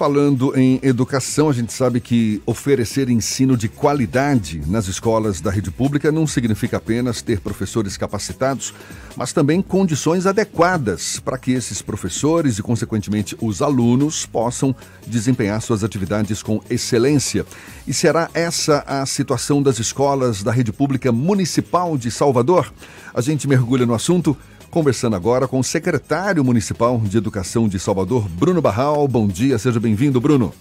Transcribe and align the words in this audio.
Falando 0.00 0.58
em 0.58 0.80
educação, 0.82 1.50
a 1.50 1.52
gente 1.52 1.74
sabe 1.74 2.00
que 2.00 2.40
oferecer 2.46 3.10
ensino 3.10 3.54
de 3.54 3.68
qualidade 3.68 4.62
nas 4.66 4.88
escolas 4.88 5.42
da 5.42 5.50
rede 5.50 5.70
pública 5.70 6.10
não 6.10 6.26
significa 6.26 6.78
apenas 6.78 7.20
ter 7.20 7.38
professores 7.38 7.98
capacitados, 7.98 8.72
mas 9.14 9.34
também 9.34 9.60
condições 9.60 10.24
adequadas 10.24 11.20
para 11.20 11.36
que 11.36 11.52
esses 11.52 11.82
professores 11.82 12.58
e, 12.58 12.62
consequentemente, 12.62 13.36
os 13.42 13.60
alunos 13.60 14.24
possam 14.24 14.74
desempenhar 15.06 15.60
suas 15.60 15.84
atividades 15.84 16.42
com 16.42 16.62
excelência. 16.70 17.44
E 17.86 17.92
será 17.92 18.30
essa 18.32 18.82
a 18.86 19.04
situação 19.04 19.62
das 19.62 19.78
escolas 19.78 20.42
da 20.42 20.50
rede 20.50 20.72
pública 20.72 21.12
municipal 21.12 21.98
de 21.98 22.10
Salvador? 22.10 22.72
A 23.12 23.20
gente 23.20 23.46
mergulha 23.46 23.84
no 23.84 23.92
assunto 23.92 24.34
Conversando 24.70 25.16
agora 25.16 25.48
com 25.48 25.58
o 25.58 25.64
secretário 25.64 26.44
municipal 26.44 26.96
de 27.00 27.18
Educação 27.18 27.68
de 27.68 27.76
Salvador, 27.76 28.28
Bruno 28.28 28.62
Barral. 28.62 29.08
Bom 29.08 29.26
dia, 29.26 29.58
seja 29.58 29.80
bem-vindo, 29.80 30.20
Bruno. 30.20 30.54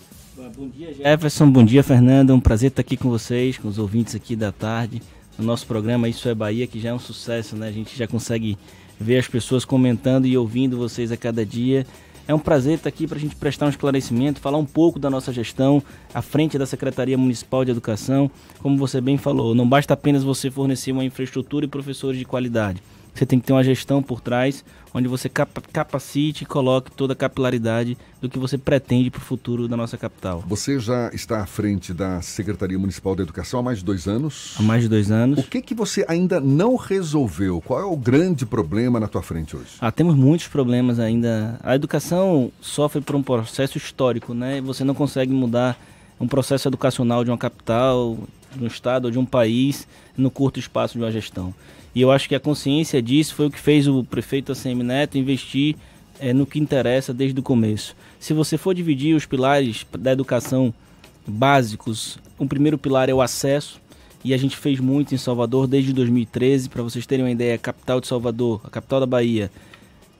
Bom 0.58 0.68
dia, 0.68 0.92
Jefferson. 0.92 1.48
Bom 1.52 1.64
dia, 1.64 1.84
Fernando. 1.84 2.32
É 2.32 2.34
um 2.34 2.40
prazer 2.40 2.70
estar 2.70 2.82
aqui 2.82 2.98
com 2.98 3.08
vocês, 3.08 3.60
com 3.60 3.68
os 3.68 3.78
ouvintes 3.78 4.16
aqui 4.16 4.36
da 4.36 4.52
tarde, 4.52 5.00
no 5.38 5.46
nosso 5.46 5.68
programa 5.68 6.10
Isso 6.10 6.28
é 6.28 6.34
Bahia, 6.34 6.66
que 6.66 6.80
já 6.80 6.90
é 6.90 6.94
um 6.94 6.98
sucesso, 6.98 7.56
né? 7.56 7.68
A 7.68 7.72
gente 7.72 7.96
já 7.96 8.08
consegue 8.08 8.58
ver 9.00 9.20
as 9.20 9.28
pessoas 9.28 9.64
comentando 9.64 10.26
e 10.26 10.36
ouvindo 10.36 10.76
vocês 10.76 11.12
a 11.12 11.18
cada 11.18 11.46
dia. 11.46 11.86
É 12.28 12.34
um 12.34 12.40
prazer 12.40 12.78
estar 12.78 12.90
aqui 12.90 13.06
para 13.06 13.18
a 13.18 13.22
gente 13.22 13.36
prestar 13.36 13.68
um 13.68 13.70
esclarecimento, 13.70 14.40
falar 14.40 14.58
um 14.58 14.66
pouco 14.66 14.98
da 14.98 15.12
nossa 15.12 15.32
gestão 15.32 15.84
à 16.16 16.22
frente 16.24 16.58
da 16.58 16.66
Secretaria 16.66 17.18
Municipal 17.18 17.64
de 17.64 17.70
Educação. 17.70 18.30
Como 18.60 18.76
você 18.76 19.00
bem 19.00 19.20
falou, 19.20 19.54
não 19.54 19.70
basta 19.70 19.94
apenas 19.94 20.24
você 20.24 20.50
fornecer 20.50 20.92
uma 20.92 21.06
infraestrutura 21.06 21.66
e 21.66 21.70
professores 21.70 22.18
de 22.18 22.26
qualidade 22.26 22.82
você 23.20 23.26
tem 23.26 23.38
que 23.38 23.46
ter 23.46 23.54
uma 23.54 23.64
gestão 23.64 24.02
por 24.02 24.22
trás, 24.22 24.64
onde 24.94 25.08
você 25.08 25.28
capacite 25.28 26.44
e 26.44 26.48
coloque 26.48 26.90
toda 26.90 27.12
a 27.12 27.16
capilaridade 27.16 27.98
do 28.22 28.30
que 28.30 28.40
você 28.40 28.58
pretende 28.58 29.12
para 29.12 29.20
o 29.20 29.22
futuro 29.22 29.68
da 29.68 29.76
nossa 29.76 29.98
capital. 29.98 30.42
Você 30.48 30.80
já 30.80 31.10
está 31.14 31.42
à 31.42 31.46
frente 31.46 31.94
da 31.94 32.22
Secretaria 32.22 32.80
Municipal 32.80 33.16
da 33.16 33.24
Educação 33.24 33.60
há 33.60 33.64
mais 33.64 33.80
de 33.80 33.86
dois 33.86 34.08
anos? 34.08 34.56
Há 34.58 34.64
mais 34.64 34.84
de 34.84 34.88
dois 34.88 35.12
anos. 35.12 35.38
O 35.38 35.44
que, 35.44 35.62
que 35.62 35.76
você 35.76 36.06
ainda 36.08 36.40
não 36.40 36.78
resolveu? 36.78 37.60
Qual 37.60 37.80
é 37.82 37.84
o 37.84 37.98
grande 37.98 38.46
problema 38.46 39.02
na 39.02 39.08
tua 39.10 39.22
frente 39.22 39.54
hoje? 39.54 39.72
Ah, 39.82 39.92
temos 39.92 40.16
muitos 40.16 40.48
problemas 40.48 40.98
ainda. 40.98 41.60
A 41.62 41.76
educação 41.76 42.50
sofre 42.62 43.02
por 43.02 43.18
um 43.18 43.22
processo 43.22 43.78
histórico, 43.78 44.34
né? 44.34 44.62
Você 44.62 44.86
não 44.86 44.96
consegue 44.96 45.34
mudar 45.34 45.78
um 46.18 46.28
processo 46.28 46.70
educacional 46.70 47.26
de 47.26 47.32
uma 47.32 47.38
capital, 47.38 48.18
de 48.56 48.64
um 48.64 48.68
estado 48.68 49.06
ou 49.06 49.12
de 49.12 49.20
um 49.20 49.26
país 49.26 49.86
no 50.18 50.32
curto 50.32 50.58
espaço 50.58 50.98
de 50.98 51.04
uma 51.04 51.12
gestão. 51.12 51.54
E 51.94 52.02
eu 52.02 52.12
acho 52.12 52.30
que 52.30 52.36
a 52.36 52.40
consciência 52.40 53.02
disso 53.02 53.36
foi 53.36 53.48
o 53.48 53.52
que 53.52 53.60
fez 53.60 53.88
o 53.88 54.04
prefeito 54.04 54.52
ACM 54.52 54.84
Neto 54.84 55.18
investir 55.18 55.76
é, 56.20 56.34
no 56.34 56.46
que 56.46 56.60
interessa 56.60 57.14
desde 57.14 57.40
o 57.40 57.44
começo. 57.44 57.96
Se 58.20 58.34
você 58.34 58.58
for 58.58 58.74
dividir 58.74 59.16
os 59.16 59.26
pilares 59.26 59.86
da 59.98 60.12
educação 60.12 60.74
básicos, 61.26 62.20
o 62.38 62.46
primeiro 62.46 62.78
pilar 62.78 63.10
é 63.10 63.14
o 63.14 63.22
acesso, 63.22 63.80
e 64.24 64.34
a 64.34 64.38
gente 64.38 64.58
fez 64.58 64.80
muito 64.80 65.16
em 65.16 65.18
Salvador 65.18 65.66
desde 65.66 65.94
2013. 65.94 66.70
Para 66.70 66.84
vocês 66.84 67.06
terem 67.06 67.24
uma 67.24 67.32
ideia, 67.32 67.56
a 67.56 67.58
capital 67.58 68.02
de 68.02 68.08
Salvador, 68.08 68.62
a 68.66 68.70
capital 68.70 69.00
da 69.00 69.06
Bahia, 69.06 69.50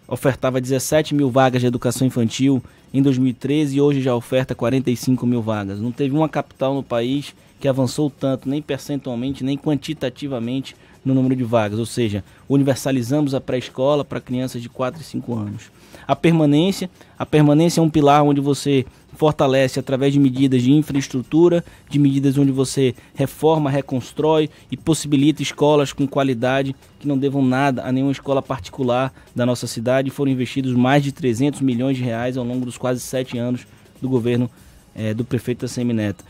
ofertava 0.10 0.60
17 0.60 1.14
mil 1.14 1.30
vagas 1.30 1.62
de 1.62 1.68
educação 1.68 2.08
infantil 2.08 2.62
em 2.94 3.02
2013 3.02 3.78
e 3.78 3.82
hoje 3.82 4.02
já 4.02 4.16
oferta 4.16 4.56
45 4.56 5.26
mil 5.26 5.42
vagas. 5.42 5.80
Não 5.80 5.92
teve 5.92 6.16
uma 6.16 6.28
capital 6.28 6.74
no 6.74 6.84
país 6.84 7.36
que 7.60 7.68
avançou 7.68 8.10
tanto, 8.10 8.50
nem 8.50 8.62
percentualmente, 8.62 9.44
nem 9.44 9.58
quantitativamente, 9.58 10.76
no 11.04 11.14
número 11.14 11.36
de 11.36 11.44
vagas, 11.44 11.80
ou 11.80 11.86
seja, 11.86 12.24
universalizamos 12.48 13.34
a 13.34 13.40
pré-escola 13.40 14.04
para 14.04 14.20
crianças 14.20 14.62
de 14.62 14.68
4 14.68 15.02
e 15.02 15.04
5 15.04 15.34
anos. 15.34 15.72
A 16.06 16.16
permanência, 16.16 16.90
a 17.18 17.26
permanência 17.26 17.80
é 17.80 17.84
um 17.84 17.90
pilar 17.90 18.24
onde 18.24 18.42
você 18.42 18.86
fortalece 19.20 19.82
através 19.82 20.14
de 20.14 20.20
medidas 20.20 20.64
de 20.64 20.72
infraestrutura, 20.72 21.62
de 21.90 22.00
medidas 22.00 22.38
onde 22.38 22.54
você 22.54 22.96
reforma, 23.14 23.70
reconstrói 23.70 24.50
e 24.72 24.78
possibilita 24.78 25.44
escolas 25.44 25.92
com 25.92 26.08
qualidade 26.08 26.74
que 26.98 27.06
não 27.06 27.18
devam 27.18 27.44
nada 27.44 27.84
a 27.84 27.92
nenhuma 27.92 28.14
escola 28.14 28.42
particular 28.42 29.14
da 29.36 29.46
nossa 29.46 29.68
cidade. 29.68 30.10
Foram 30.10 30.32
investidos 30.32 30.72
mais 30.72 31.04
de 31.04 31.12
300 31.12 31.60
milhões 31.60 31.98
de 31.98 32.04
reais 32.04 32.38
ao 32.38 32.46
longo 32.46 32.66
dos 32.66 32.78
quase 32.78 33.02
sete 33.02 33.38
anos 33.38 33.68
do 34.02 34.08
governo 34.08 34.50
é, 34.96 35.14
do 35.14 35.26
prefeito 35.26 35.66
Assemi 35.66 35.92
Neto. 35.92 36.24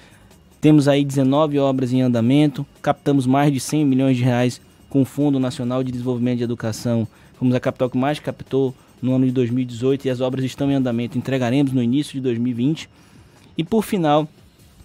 Temos 0.59 0.87
aí 0.87 1.05
19 1.05 1.59
obras 1.59 1.93
em 1.93 2.01
andamento, 2.01 2.65
captamos 2.81 3.27
mais 3.27 3.53
de 3.53 3.59
100 3.59 3.85
milhões 3.85 4.17
de 4.17 4.23
reais 4.23 4.59
com 4.89 5.03
o 5.03 5.05
Fundo 5.05 5.39
Nacional 5.39 5.83
de 5.83 5.91
Desenvolvimento 5.91 6.39
de 6.39 6.43
Educação. 6.43 7.07
Fomos 7.37 7.53
a 7.53 7.59
capital 7.59 7.87
que 7.87 7.99
mais 7.99 8.19
captou 8.19 8.73
no 9.01 9.15
ano 9.15 9.25
de 9.25 9.31
2018 9.31 10.05
e 10.05 10.09
as 10.09 10.21
obras 10.21 10.45
estão 10.45 10.71
em 10.71 10.75
andamento. 10.75 11.17
Entregaremos 11.17 11.71
no 11.71 11.81
início 11.81 12.13
de 12.13 12.21
2020. 12.21 12.89
E 13.57 13.63
por 13.63 13.83
final, 13.83 14.27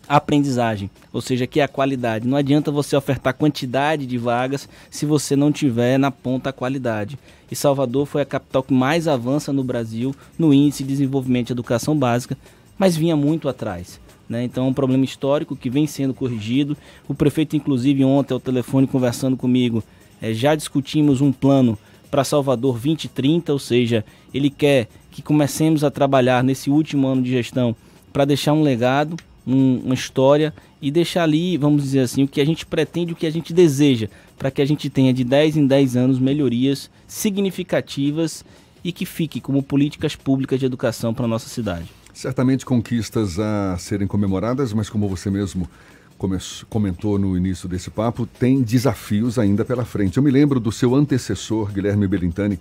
a 0.09 0.17
aprendizagem, 0.17 0.91
ou 1.13 1.21
seja, 1.21 1.47
que 1.47 1.61
é 1.61 1.65
a 1.65 1.69
qualidade. 1.69 2.29
Não 2.29 2.37
adianta 2.37 2.71
você 2.71 2.97
ofertar 2.97 3.35
quantidade 3.35 4.07
de 4.07 4.19
vagas 4.19 4.69
se 4.91 5.07
você 5.07 5.35
não 5.35 5.51
tiver 5.51 5.99
na 5.99 6.11
ponta 6.11 6.51
a 6.51 6.53
qualidade. 6.53 7.19
E 7.51 7.57
Salvador 7.57 8.07
foi 8.07 8.23
a 8.23 8.27
capital 8.27 8.63
que 8.63 8.75
mais 8.75 9.09
avança 9.09 9.53
no 9.53 9.65
Brasil 9.65 10.15
no 10.39 10.53
índice 10.53 10.83
de 10.83 10.91
desenvolvimento 10.91 11.49
de 11.49 11.53
educação 11.53 11.97
básica, 11.97 12.37
mas 12.79 12.97
vinha 12.97 13.17
muito 13.17 13.49
atrás. 13.49 14.01
Né? 14.29 14.45
Então 14.45 14.67
é 14.67 14.69
um 14.69 14.75
problema 14.75 15.05
histórico 15.05 15.57
que 15.57 15.71
vem 15.71 15.87
sendo 15.87 16.15
corrigido. 16.15 16.77
O 17.09 17.15
prefeito, 17.15 17.57
inclusive, 17.57 18.05
ontem 18.05 18.35
ao 18.35 18.41
telefone 18.41 18.87
conversando 18.87 19.37
comigo, 19.37 19.83
é, 20.21 20.33
já 20.33 20.55
discutimos 20.55 21.21
um 21.21 21.33
plano 21.33 21.79
para 22.15 22.23
Salvador 22.23 22.75
2030, 22.75 23.53
ou 23.53 23.59
seja, 23.59 24.05
ele 24.33 24.49
quer 24.49 24.87
que 25.11 25.21
comecemos 25.21 25.83
a 25.83 25.91
trabalhar 25.91 26.45
nesse 26.45 26.71
último 26.71 27.09
ano 27.09 27.21
de 27.21 27.33
gestão 27.33 27.75
para 28.13 28.25
deixar 28.25 28.53
um 28.53 28.63
legado, 28.63 29.17
um, 29.45 29.79
uma 29.79 29.95
história 29.95 30.55
e 30.81 30.93
deixar 30.93 31.25
ali, 31.25 31.57
vamos 31.57 31.83
dizer 31.83 32.03
assim, 32.03 32.23
o 32.23 32.29
que 32.29 32.41
a 32.41 32.47
gente 32.47 32.65
pretende, 32.65 33.13
o 33.13 33.17
que 33.17 33.27
a 33.27 33.33
gente 33.33 33.53
deseja, 33.53 34.09
para 34.39 34.49
que 34.49 34.63
a 34.63 34.65
gente 34.65 34.89
tenha 34.89 35.13
de 35.13 35.25
10 35.25 35.57
em 35.57 35.67
10 35.67 35.97
anos 35.97 36.21
melhorias 36.21 36.89
significativas 37.09 38.45
e 38.85 38.93
que 38.93 39.05
fique 39.05 39.41
como 39.41 39.61
políticas 39.61 40.15
públicas 40.15 40.61
de 40.61 40.67
educação 40.67 41.13
para 41.13 41.25
a 41.25 41.29
nossa 41.29 41.49
cidade. 41.49 41.91
Certamente 42.13 42.65
conquistas 42.65 43.41
a 43.41 43.77
serem 43.77 44.07
comemoradas, 44.07 44.73
mas 44.73 44.89
como 44.89 45.09
você 45.09 45.29
mesmo 45.31 45.69
comentou 46.69 47.19
no 47.19 47.37
início 47.37 47.69
desse 47.69 47.91
papo, 47.91 48.27
tem 48.27 48.63
desafios 48.63 49.39
ainda 49.39 49.65
pela 49.65 49.85
frente. 49.85 50.17
Eu 50.17 50.23
me 50.23 50.31
lembro 50.31 50.59
do 50.59 50.73
seu 50.73 50.95
antecessor, 50.95 51.73
Guilherme 51.73 52.07
Belintani, 52.07 52.59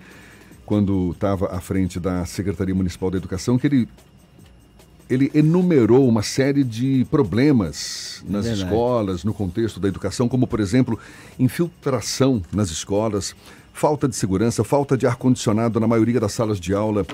quando 0.65 1.11
estava 1.11 1.47
à 1.47 1.59
frente 1.59 1.99
da 1.99 2.25
Secretaria 2.25 2.75
Municipal 2.75 3.11
da 3.11 3.17
Educação, 3.17 3.57
que 3.57 3.67
ele, 3.67 3.89
ele 5.09 5.31
enumerou 5.33 6.07
uma 6.07 6.23
série 6.23 6.63
de 6.63 7.05
problemas 7.09 8.23
nas 8.27 8.45
é 8.45 8.53
escolas, 8.53 9.23
no 9.23 9.33
contexto 9.33 9.79
da 9.79 9.87
educação, 9.87 10.27
como, 10.27 10.47
por 10.47 10.59
exemplo, 10.59 10.97
infiltração 11.37 12.41
nas 12.51 12.69
escolas, 12.69 13.35
falta 13.73 14.07
de 14.07 14.15
segurança, 14.15 14.63
falta 14.63 14.97
de 14.97 15.05
ar-condicionado 15.05 15.79
na 15.79 15.87
maioria 15.87 16.19
das 16.19 16.33
salas 16.33 16.59
de 16.59 16.73
aula, 16.73 17.05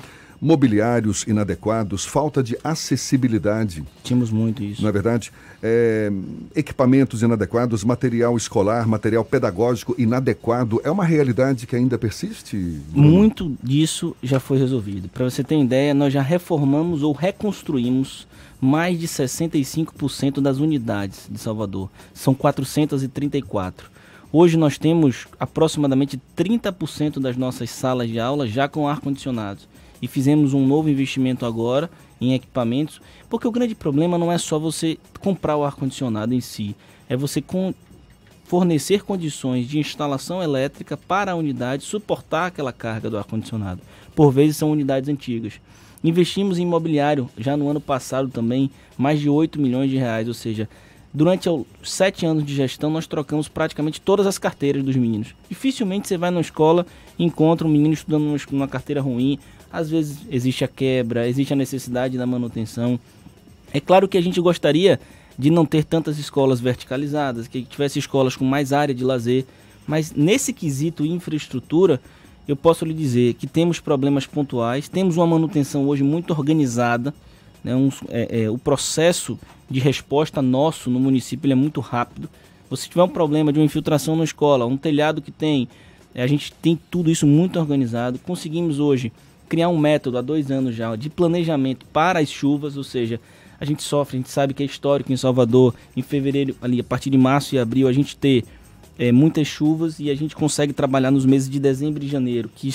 mobiliários 0.42 1.26
inadequados, 1.28 2.06
falta 2.06 2.42
de 2.42 2.58
acessibilidade. 2.64 3.84
Tínhamos 4.04 4.32
muito 4.32 4.64
isso. 4.64 4.82
Não 4.82 4.90
é 4.90 4.92
verdade? 4.92 5.32
É, 5.62 6.12
equipamentos 6.56 7.22
inadequados, 7.22 7.84
material 7.84 8.38
escolar, 8.38 8.88
material 8.88 9.26
pedagógico 9.26 9.96
inadequado. 9.98 10.80
É 10.84 10.90
uma 10.90 11.04
realidade 11.04 11.68
que 11.68 11.76
ainda 11.76 11.98
persiste? 11.98 12.56
Bruno? 12.90 13.10
Muito 13.10 13.58
disso 13.62 14.16
já 14.24 14.40
foi 14.40 14.58
resolvido. 14.58 15.10
Para 15.10 15.30
você 15.30 15.44
ter 15.44 15.60
ideia, 15.60 15.94
nós 15.94 16.14
já 16.14 16.22
reformamos 16.22 17.04
ou 17.04 17.12
reconstruímos 17.12 18.28
mais 18.62 19.00
de 19.00 19.08
65% 19.08 20.42
das 20.42 20.58
unidades 20.58 21.28
de 21.30 21.40
Salvador. 21.40 21.90
São 22.14 22.34
434. 22.34 23.90
Hoje 24.32 24.58
nós 24.58 24.78
temos 24.78 25.28
aproximadamente 25.40 26.22
30% 26.38 27.20
das 27.20 27.36
nossas 27.36 27.70
salas 27.72 28.10
de 28.10 28.20
aula 28.20 28.48
já 28.48 28.68
com 28.68 28.88
ar-condicionado 28.88 29.62
e 30.02 30.08
fizemos 30.08 30.54
um 30.54 30.66
novo 30.66 30.90
investimento 30.90 31.46
agora 31.46 31.90
em 32.20 32.34
equipamentos, 32.34 33.02
porque 33.30 33.48
o 33.48 33.52
grande 33.52 33.76
problema 33.76 34.18
não 34.18 34.32
é 34.32 34.38
só 34.38 34.60
você 34.60 34.98
comprar 35.20 35.56
o 35.56 35.64
ar-condicionado 35.64 36.34
em 36.34 36.42
si, 36.42 36.76
é 37.08 37.16
você 37.16 37.44
fornecer 38.46 39.04
condições 39.04 39.68
de 39.68 39.78
instalação 39.80 40.42
elétrica 40.42 40.98
para 40.98 41.32
a 41.32 41.36
unidade 41.36 41.84
suportar 41.84 42.48
aquela 42.48 42.74
carga 42.74 43.10
do 43.10 43.18
ar-condicionado. 43.18 43.82
Por 44.16 44.32
vezes 44.32 44.58
são 44.58 44.72
unidades 44.72 45.08
antigas. 45.08 45.54
Investimos 46.04 46.58
em 46.58 46.64
imobiliário 46.64 47.30
já 47.38 47.56
no 47.56 47.70
ano 47.70 47.80
passado 47.80 48.30
também 48.30 48.72
mais 48.98 49.20
de 49.20 49.30
8 49.30 49.62
milhões 49.62 49.90
de 49.92 49.98
reais, 49.98 50.28
ou 50.28 50.34
seja, 50.34 50.68
durante 51.14 51.50
os 51.50 51.66
sete 51.84 52.26
anos 52.26 52.46
de 52.46 52.56
gestão 52.56 52.90
nós 52.90 53.06
trocamos 53.06 53.48
praticamente 53.48 54.00
todas 54.02 54.26
as 54.26 54.38
carteiras 54.38 54.84
dos 54.84 54.96
meninos. 54.96 55.36
Dificilmente 55.50 56.08
você 56.08 56.18
vai 56.18 56.32
na 56.32 56.42
escola 56.42 56.86
e 57.18 57.24
encontra 57.26 57.68
um 57.68 57.72
menino 57.72 57.94
estudando 57.94 58.36
numa 58.52 58.68
carteira 58.68 59.02
ruim, 59.02 59.38
às 59.72 59.90
vezes 59.90 60.20
existe 60.30 60.64
a 60.64 60.68
quebra, 60.68 61.28
existe 61.28 61.54
a 61.54 61.56
necessidade 61.56 62.18
da 62.18 62.26
manutenção. 62.26 63.00
É 63.72 63.80
claro 63.80 64.08
que 64.08 64.18
a 64.18 64.22
gente 64.22 64.42
gostaria 64.42 65.00
de 65.38 65.50
não 65.50 65.66
ter 65.66 65.84
tantas 65.84 66.18
escolas 66.18 66.60
verticalizadas, 66.60 67.48
que 67.48 67.62
tivesse 67.62 68.00
escolas 68.00 68.36
com 68.36 68.44
mais 68.44 68.74
área 68.74 68.94
de 68.94 69.04
lazer, 69.04 69.46
mas 69.88 70.12
nesse 70.12 70.52
quesito 70.52 71.06
infraestrutura, 71.06 72.02
eu 72.48 72.56
posso 72.56 72.84
lhe 72.84 72.94
dizer 72.94 73.36
que 73.36 73.48
temos 73.48 73.80
problemas 73.80 74.26
pontuais, 74.26 74.90
temos 74.90 75.18
uma 75.18 75.28
manutenção 75.28 75.88
hoje 75.88 76.04
muito 76.04 76.32
organizada, 76.32 77.14
Né? 77.64 77.76
Um, 77.76 77.90
é, 78.10 78.44
é, 78.44 78.50
o 78.50 78.58
processo 78.58 79.38
de 79.70 79.80
resposta 79.80 80.42
nosso 80.42 80.90
no 80.90 81.00
município 81.00 81.52
é 81.52 81.56
muito 81.56 81.80
rápido. 81.80 82.30
Se 82.76 82.90
tiver 82.90 83.04
um 83.04 83.10
problema 83.10 83.52
de 83.52 83.60
uma 83.60 83.66
infiltração 83.66 84.16
na 84.16 84.24
escola, 84.24 84.66
um 84.66 84.78
telhado 84.78 85.22
que 85.22 85.32
tem, 85.32 85.68
é, 86.14 86.24
a 86.24 86.28
gente 86.28 86.52
tem 86.54 86.80
tudo 86.90 87.10
isso 87.10 87.26
muito 87.26 87.60
organizado. 87.60 88.20
Conseguimos 88.20 88.80
hoje 88.80 89.12
criar 89.50 89.68
um 89.68 89.78
método 89.78 90.18
há 90.18 90.22
dois 90.22 90.52
anos 90.52 90.76
já 90.76 90.96
de 90.96 91.10
planejamento 91.10 91.86
para 91.92 92.20
as 92.20 92.30
chuvas, 92.30 92.78
ou 92.78 92.84
seja, 92.84 93.20
a 93.60 93.66
gente 93.66 93.84
sofre, 93.84 94.18
a 94.18 94.20
gente 94.20 94.30
sabe 94.30 94.54
que 94.54 94.64
é 94.64 94.66
histórico 94.66 95.12
em 95.12 95.18
Salvador, 95.18 95.74
em 95.98 96.02
fevereiro, 96.02 96.56
ali 96.62 96.80
a 96.80 96.84
partir 96.84 97.10
de 97.10 97.18
março 97.18 97.56
e 97.56 97.60
abril, 97.60 97.88
a 97.88 97.94
gente 97.94 98.16
ter 98.16 98.46
é, 98.98 99.12
muitas 99.12 99.48
chuvas 99.48 100.00
e 100.00 100.10
a 100.10 100.16
gente 100.16 100.36
consegue 100.36 100.72
trabalhar 100.72 101.12
nos 101.12 101.26
meses 101.26 101.50
de 101.50 101.60
dezembro 101.60 102.04
e 102.04 102.08
janeiro, 102.08 102.50
que 102.56 102.74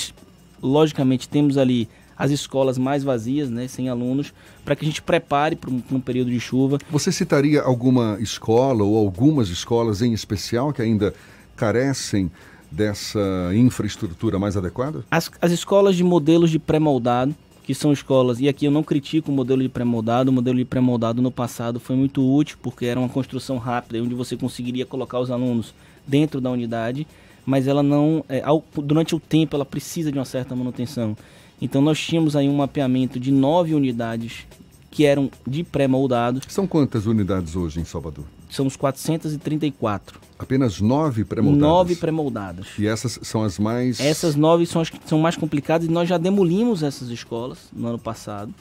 logicamente 0.61 1.27
temos 1.27 1.57
ali 1.57 1.87
as 2.17 2.31
escolas 2.31 2.77
mais 2.77 3.03
vazias, 3.03 3.49
né, 3.49 3.67
sem 3.67 3.89
alunos, 3.89 4.33
para 4.63 4.75
que 4.75 4.85
a 4.85 4.87
gente 4.87 5.01
prepare 5.01 5.55
para 5.55 5.69
um, 5.69 5.81
um, 5.91 5.99
período 5.99 6.31
de 6.31 6.39
chuva. 6.39 6.77
Você 6.89 7.11
citaria 7.11 7.61
alguma 7.61 8.17
escola 8.21 8.83
ou 8.83 8.97
algumas 8.97 9.49
escolas 9.49 10.01
em 10.01 10.13
especial 10.13 10.71
que 10.71 10.81
ainda 10.81 11.13
carecem 11.55 12.31
dessa 12.71 13.19
infraestrutura 13.55 14.37
mais 14.39 14.57
adequada? 14.57 15.03
As, 15.09 15.31
as 15.41 15.51
escolas 15.51 15.95
de 15.95 16.03
modelos 16.03 16.49
de 16.49 16.59
pré-moldado, 16.59 17.35
que 17.63 17.73
são 17.73 17.91
escolas, 17.91 18.39
e 18.39 18.47
aqui 18.47 18.65
eu 18.65 18.71
não 18.71 18.83
critico 18.83 19.31
o 19.31 19.33
modelo 19.33 19.61
de 19.61 19.69
pré-moldado, 19.69 20.29
o 20.29 20.33
modelo 20.33 20.57
de 20.57 20.65
pré-moldado 20.65 21.21
no 21.21 21.31
passado 21.31 21.79
foi 21.79 21.95
muito 21.95 22.23
útil, 22.23 22.57
porque 22.61 22.85
era 22.85 22.99
uma 22.99 23.09
construção 23.09 23.57
rápida, 23.57 24.03
onde 24.03 24.13
você 24.13 24.37
conseguiria 24.37 24.85
colocar 24.85 25.19
os 25.19 25.31
alunos 25.31 25.73
dentro 26.05 26.39
da 26.39 26.51
unidade, 26.51 27.07
mas 27.45 27.67
ela 27.67 27.81
não, 27.81 28.23
é, 28.29 28.41
ao, 28.43 28.63
durante 28.75 29.15
o 29.15 29.19
tempo, 29.19 29.55
ela 29.55 29.65
precisa 29.65 30.11
de 30.11 30.17
uma 30.17 30.25
certa 30.25 30.55
manutenção. 30.55 31.17
Então 31.61 31.81
nós 31.81 31.99
tínhamos 31.99 32.35
aí 32.35 32.49
um 32.49 32.55
mapeamento 32.55 33.19
de 33.19 33.31
nove 33.31 33.73
unidades 33.73 34.45
que 34.91 35.05
eram 35.05 35.29
de 35.45 35.63
pré-moldados. 35.63 36.43
São 36.47 36.67
quantas 36.67 37.05
unidades 37.05 37.55
hoje 37.55 37.79
em 37.79 37.85
Salvador? 37.85 38.25
São 38.49 38.67
os 38.67 38.75
434. 38.75 40.19
Apenas 40.37 40.81
nove 40.81 41.23
pré-moldadas? 41.23 41.61
Nove 41.61 41.95
pré-moldadas. 41.95 42.67
E 42.77 42.85
essas 42.85 43.19
são 43.23 43.43
as 43.43 43.57
mais... 43.57 43.99
Essas 43.99 44.35
nove 44.35 44.65
são 44.65 44.81
as 44.81 44.89
que 44.89 44.99
são 45.05 45.19
mais 45.19 45.35
complicadas 45.35 45.87
e 45.87 45.91
nós 45.91 46.09
já 46.09 46.17
demolimos 46.17 46.83
essas 46.83 47.09
escolas 47.09 47.69
no 47.73 47.87
ano 47.87 47.99
passado. 47.99 48.53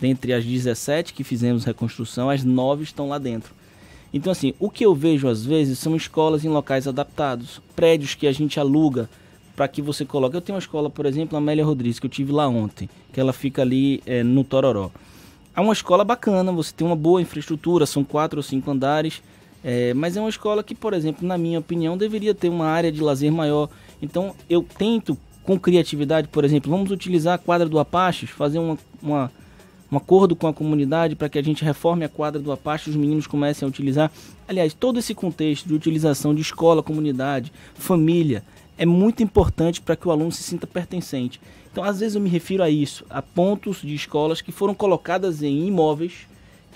Dentre 0.00 0.32
as 0.32 0.44
17 0.44 1.12
que 1.12 1.22
fizemos 1.22 1.64
reconstrução, 1.64 2.28
as 2.30 2.42
nove 2.42 2.82
estão 2.82 3.08
lá 3.08 3.18
dentro. 3.18 3.54
Então, 4.12 4.32
assim, 4.32 4.54
o 4.58 4.68
que 4.68 4.84
eu 4.84 4.94
vejo 4.94 5.28
às 5.28 5.44
vezes 5.44 5.78
são 5.78 5.94
escolas 5.94 6.44
em 6.44 6.48
locais 6.48 6.88
adaptados, 6.88 7.60
prédios 7.76 8.14
que 8.14 8.26
a 8.26 8.32
gente 8.32 8.58
aluga 8.58 9.08
para 9.54 9.68
que 9.68 9.80
você 9.80 10.04
coloque. 10.04 10.36
Eu 10.36 10.40
tenho 10.40 10.56
uma 10.56 10.60
escola, 10.60 10.90
por 10.90 11.06
exemplo, 11.06 11.36
a 11.36 11.38
Amélia 11.38 11.64
Rodrigues, 11.64 12.00
que 12.00 12.06
eu 12.06 12.10
tive 12.10 12.32
lá 12.32 12.48
ontem, 12.48 12.88
que 13.12 13.20
ela 13.20 13.32
fica 13.32 13.62
ali 13.62 14.02
é, 14.04 14.22
no 14.24 14.42
Tororó. 14.42 14.90
É 15.60 15.62
uma 15.62 15.74
escola 15.74 16.02
bacana, 16.02 16.50
você 16.50 16.72
tem 16.74 16.86
uma 16.86 16.96
boa 16.96 17.20
infraestrutura, 17.20 17.84
são 17.84 18.02
quatro 18.02 18.38
ou 18.38 18.42
cinco 18.42 18.70
andares, 18.70 19.22
é, 19.62 19.92
mas 19.92 20.16
é 20.16 20.20
uma 20.20 20.30
escola 20.30 20.64
que, 20.64 20.74
por 20.74 20.94
exemplo, 20.94 21.28
na 21.28 21.36
minha 21.36 21.58
opinião, 21.58 21.98
deveria 21.98 22.34
ter 22.34 22.48
uma 22.48 22.64
área 22.64 22.90
de 22.90 23.02
lazer 23.02 23.30
maior. 23.30 23.68
Então, 24.00 24.34
eu 24.48 24.62
tento, 24.78 25.18
com 25.44 25.60
criatividade, 25.60 26.28
por 26.28 26.46
exemplo, 26.46 26.70
vamos 26.70 26.90
utilizar 26.90 27.34
a 27.34 27.38
quadra 27.38 27.68
do 27.68 27.78
Apache, 27.78 28.26
fazer 28.26 28.58
uma, 28.58 28.78
uma 29.02 29.30
um 29.92 29.96
acordo 29.98 30.34
com 30.34 30.46
a 30.46 30.52
comunidade 30.54 31.14
para 31.14 31.28
que 31.28 31.38
a 31.38 31.42
gente 31.42 31.64
reforme 31.64 32.04
a 32.04 32.08
quadra 32.08 32.40
do 32.40 32.52
Apache 32.52 32.88
os 32.88 32.96
meninos 32.96 33.26
comecem 33.26 33.66
a 33.66 33.68
utilizar. 33.68 34.10
Aliás, 34.48 34.72
todo 34.72 34.98
esse 34.98 35.14
contexto 35.14 35.66
de 35.66 35.74
utilização 35.74 36.34
de 36.34 36.40
escola, 36.40 36.82
comunidade, 36.82 37.52
família, 37.74 38.42
é 38.80 38.86
muito 38.86 39.22
importante 39.22 39.78
para 39.78 39.94
que 39.94 40.08
o 40.08 40.10
aluno 40.10 40.32
se 40.32 40.42
sinta 40.42 40.66
pertencente. 40.66 41.38
Então, 41.70 41.84
às 41.84 42.00
vezes 42.00 42.14
eu 42.14 42.20
me 42.22 42.30
refiro 42.30 42.62
a 42.62 42.70
isso, 42.70 43.04
a 43.10 43.20
pontos 43.20 43.82
de 43.82 43.94
escolas 43.94 44.40
que 44.40 44.50
foram 44.50 44.72
colocadas 44.72 45.42
em 45.42 45.66
imóveis 45.66 46.26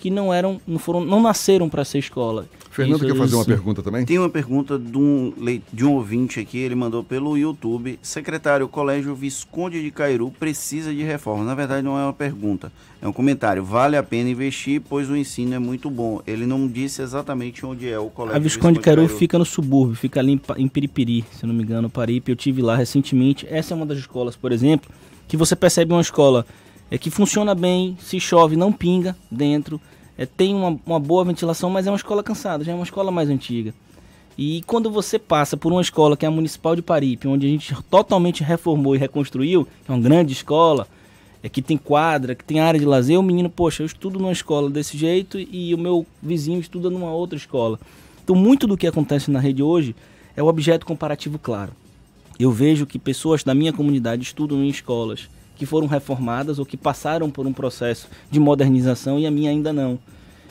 que 0.04 0.10
não 0.10 0.34
eram, 0.34 0.60
não 0.66 0.78
foram, 0.78 1.02
não 1.02 1.22
nasceram 1.22 1.66
para 1.66 1.82
ser 1.82 1.96
escola. 1.96 2.44
Fernando 2.70 2.98
isso, 2.98 3.06
quer 3.06 3.18
fazer 3.18 3.28
isso. 3.28 3.36
uma 3.38 3.44
pergunta 3.46 3.82
também? 3.82 4.04
Tem 4.04 4.18
uma 4.18 4.28
pergunta 4.28 4.78
de 4.78 4.98
um, 4.98 5.32
de 5.72 5.82
um 5.82 5.92
ouvinte 5.94 6.38
aqui, 6.38 6.58
ele 6.58 6.74
mandou 6.74 7.02
pelo 7.02 7.38
YouTube. 7.38 7.98
Secretário, 8.02 8.66
o 8.66 8.68
Colégio 8.68 9.14
Visconde 9.14 9.82
de 9.82 9.90
Cairu 9.90 10.30
precisa 10.38 10.92
de 10.92 11.02
reforma. 11.02 11.42
Na 11.42 11.54
verdade, 11.54 11.80
não 11.82 11.98
é 11.98 12.02
uma 12.02 12.12
pergunta, 12.12 12.70
é 13.00 13.08
um 13.08 13.14
comentário. 13.14 13.64
Vale 13.64 13.96
a 13.96 14.02
pena 14.02 14.28
investir, 14.28 14.82
pois 14.86 15.08
o 15.08 15.16
ensino 15.16 15.54
é 15.54 15.58
muito 15.58 15.88
bom. 15.88 16.20
Ele 16.26 16.44
não 16.44 16.68
disse 16.68 17.00
exatamente 17.00 17.64
onde 17.64 17.88
é 17.88 17.98
o 17.98 18.10
colégio. 18.10 18.36
A 18.36 18.40
Visconde, 18.40 18.74
de 18.74 18.84
Cairu, 18.84 19.06
Cairu 19.06 19.18
fica 19.18 19.38
no 19.38 19.46
subúrbio, 19.46 19.96
fica 19.96 20.20
ali 20.20 20.32
em, 20.32 20.40
em 20.58 20.68
Piripiri, 20.68 21.24
se 21.32 21.46
não 21.46 21.54
me 21.54 21.62
engano, 21.62 21.88
Paripe. 21.88 22.30
Eu 22.30 22.36
tive 22.36 22.60
lá 22.60 22.76
recentemente. 22.76 23.46
Essa 23.48 23.72
é 23.72 23.74
uma 23.74 23.86
das 23.86 23.96
escolas, 23.96 24.36
por 24.36 24.52
exemplo, 24.52 24.90
que 25.26 25.34
você 25.34 25.56
percebe 25.56 25.94
uma 25.94 26.02
escola 26.02 26.44
é 26.90 26.98
que 26.98 27.10
funciona 27.10 27.54
bem, 27.54 27.96
se 28.00 28.20
chove 28.20 28.56
não 28.56 28.72
pinga 28.72 29.16
dentro, 29.30 29.80
é, 30.16 30.26
tem 30.26 30.54
uma, 30.54 30.78
uma 30.86 31.00
boa 31.00 31.24
ventilação, 31.24 31.70
mas 31.70 31.86
é 31.86 31.90
uma 31.90 31.96
escola 31.96 32.22
cansada, 32.22 32.64
já 32.64 32.72
é 32.72 32.74
uma 32.74 32.84
escola 32.84 33.10
mais 33.10 33.28
antiga. 33.28 33.74
E 34.36 34.62
quando 34.66 34.90
você 34.90 35.18
passa 35.18 35.56
por 35.56 35.72
uma 35.72 35.80
escola 35.80 36.16
que 36.16 36.24
é 36.24 36.28
a 36.28 36.30
Municipal 36.30 36.74
de 36.74 36.82
Paripe, 36.82 37.28
onde 37.28 37.46
a 37.46 37.50
gente 37.50 37.74
totalmente 37.90 38.42
reformou 38.42 38.94
e 38.94 38.98
reconstruiu, 38.98 39.66
é 39.88 39.92
uma 39.92 40.00
grande 40.00 40.32
escola, 40.32 40.88
é, 41.42 41.48
que 41.48 41.62
tem 41.62 41.76
quadra, 41.76 42.34
que 42.34 42.44
tem 42.44 42.60
área 42.60 42.80
de 42.80 42.86
lazer, 42.86 43.18
o 43.18 43.22
menino, 43.22 43.50
poxa, 43.50 43.82
eu 43.82 43.86
estudo 43.86 44.18
numa 44.18 44.32
escola 44.32 44.70
desse 44.70 44.96
jeito 44.96 45.38
e 45.38 45.74
o 45.74 45.78
meu 45.78 46.06
vizinho 46.22 46.58
estuda 46.58 46.90
numa 46.90 47.12
outra 47.12 47.36
escola. 47.36 47.78
Então, 48.22 48.34
muito 48.34 48.66
do 48.66 48.76
que 48.76 48.86
acontece 48.86 49.30
na 49.30 49.38
rede 49.38 49.62
hoje 49.62 49.94
é 50.36 50.42
o 50.42 50.46
objeto 50.46 50.86
comparativo 50.86 51.38
claro. 51.38 51.72
Eu 52.38 52.50
vejo 52.50 52.86
que 52.86 52.98
pessoas 52.98 53.44
da 53.44 53.54
minha 53.54 53.72
comunidade 53.72 54.22
estudam 54.22 54.64
em 54.64 54.68
escolas 54.68 55.28
que 55.56 55.66
foram 55.66 55.86
reformadas 55.86 56.58
ou 56.58 56.66
que 56.66 56.76
passaram 56.76 57.30
por 57.30 57.46
um 57.46 57.52
processo 57.52 58.08
de 58.30 58.40
modernização 58.40 59.18
e 59.18 59.26
a 59.26 59.30
minha 59.30 59.50
ainda 59.50 59.72
não. 59.72 59.98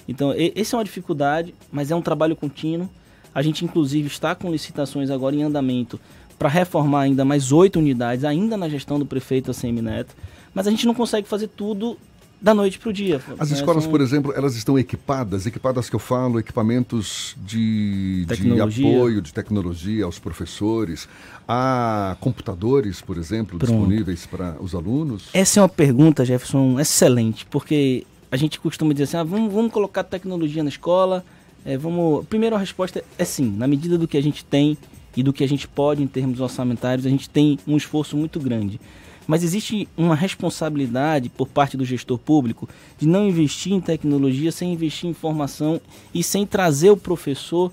Então, 0.08 0.34
essa 0.56 0.76
é 0.76 0.78
uma 0.78 0.84
dificuldade, 0.84 1.54
mas 1.72 1.92
é 1.92 1.96
um 1.96 2.02
trabalho 2.02 2.36
contínuo. 2.36 2.90
A 3.34 3.42
gente, 3.42 3.66
inclusive, 3.66 4.08
está 4.08 4.36
com 4.36 4.52
licitações 4.52 5.10
agora 5.10 5.36
em 5.36 5.44
andamento 5.44 6.00
para 6.38 6.50
reformar 6.50 7.02
ainda 7.02 7.24
mais 7.24 7.52
oito 7.52 7.80
unidades, 7.80 8.26
ainda 8.26 8.58
na 8.58 8.68
gestão 8.68 9.00
do 9.00 9.06
prefeito 9.06 9.52
ACM 9.52 9.82
Neto. 9.82 10.16
Mas 10.54 10.68
a 10.68 10.72
gente 10.72 10.86
não 10.86 10.94
consegue 10.94 11.28
fazer 11.28 11.48
tudo 11.48 11.98
da 12.44 12.54
noite 12.54 12.78
para 12.78 12.90
o 12.90 12.94
dia. 12.94 13.22
As 13.40 13.52
né? 13.52 13.56
escolas, 13.56 13.84
São... 13.84 13.92
por 13.92 14.02
exemplo, 14.02 14.34
elas 14.36 14.58
estão 14.58 14.78
equipadas, 14.78 15.46
equipadas 15.46 15.90
que 15.90 15.96
eu 15.96 16.00
falo, 16.00 16.38
equipamentos 16.38 17.38
de, 17.38 18.26
de 18.26 18.60
apoio, 18.60 19.22
de 19.22 19.34
tecnologia 19.34 20.04
aos 20.04 20.20
professores. 20.20 21.08
Há 21.48 22.18
computadores, 22.20 23.00
por 23.00 23.18
exemplo, 23.18 23.58
Pronto. 23.58 23.72
disponíveis 23.72 24.26
para 24.26 24.58
os 24.62 24.76
alunos? 24.76 25.30
Essa 25.34 25.62
é 25.62 25.64
uma 25.64 25.70
pergunta, 25.70 26.26
Jefferson, 26.26 26.78
excelente, 26.78 27.46
porque 27.46 28.06
a 28.30 28.36
gente 28.36 28.60
costuma 28.60 28.92
dizer 28.92 29.06
assim, 29.06 29.18
ah, 29.18 29.24
vamos, 29.24 29.54
vamos 29.54 29.72
colocar 29.72 30.04
tecnologia 30.04 30.64
na 30.64 30.70
escola, 30.70 31.24
é, 31.64 31.78
vamos... 31.78 32.26
Primeiro 32.26 32.58
a 32.58 32.60
resposta 32.60 33.02
é 33.18 33.24
sim, 33.24 33.56
na 33.58 33.68
medida 33.68 33.98
do 33.98 34.06
que 34.06 34.18
a 34.18 34.22
gente 34.22 34.44
tem 34.44 34.78
e 35.16 35.24
do 35.24 35.32
que 35.32 35.46
a 35.46 35.48
gente 35.48 35.66
pode 35.66 36.04
em 36.04 36.08
termos 36.08 36.42
orçamentários, 36.42 37.06
a 37.06 37.10
gente 37.10 37.30
tem 37.30 37.58
um 37.66 37.78
esforço 37.78 38.18
muito 38.18 38.38
grande. 38.38 38.82
Mas 39.28 39.44
existe 39.44 39.88
uma 39.98 40.16
responsabilidade 40.16 41.30
por 41.30 41.48
parte 41.48 41.78
do 41.78 41.86
gestor 41.86 42.18
público 42.18 42.68
de 42.98 43.08
não 43.08 43.28
investir 43.28 43.74
em 43.74 43.82
tecnologia 43.82 44.52
sem 44.52 44.74
investir 44.74 45.10
em 45.10 45.14
formação 45.14 45.80
e 46.14 46.24
sem 46.24 46.46
trazer 46.46 46.90
o 46.90 46.98
professor 46.98 47.72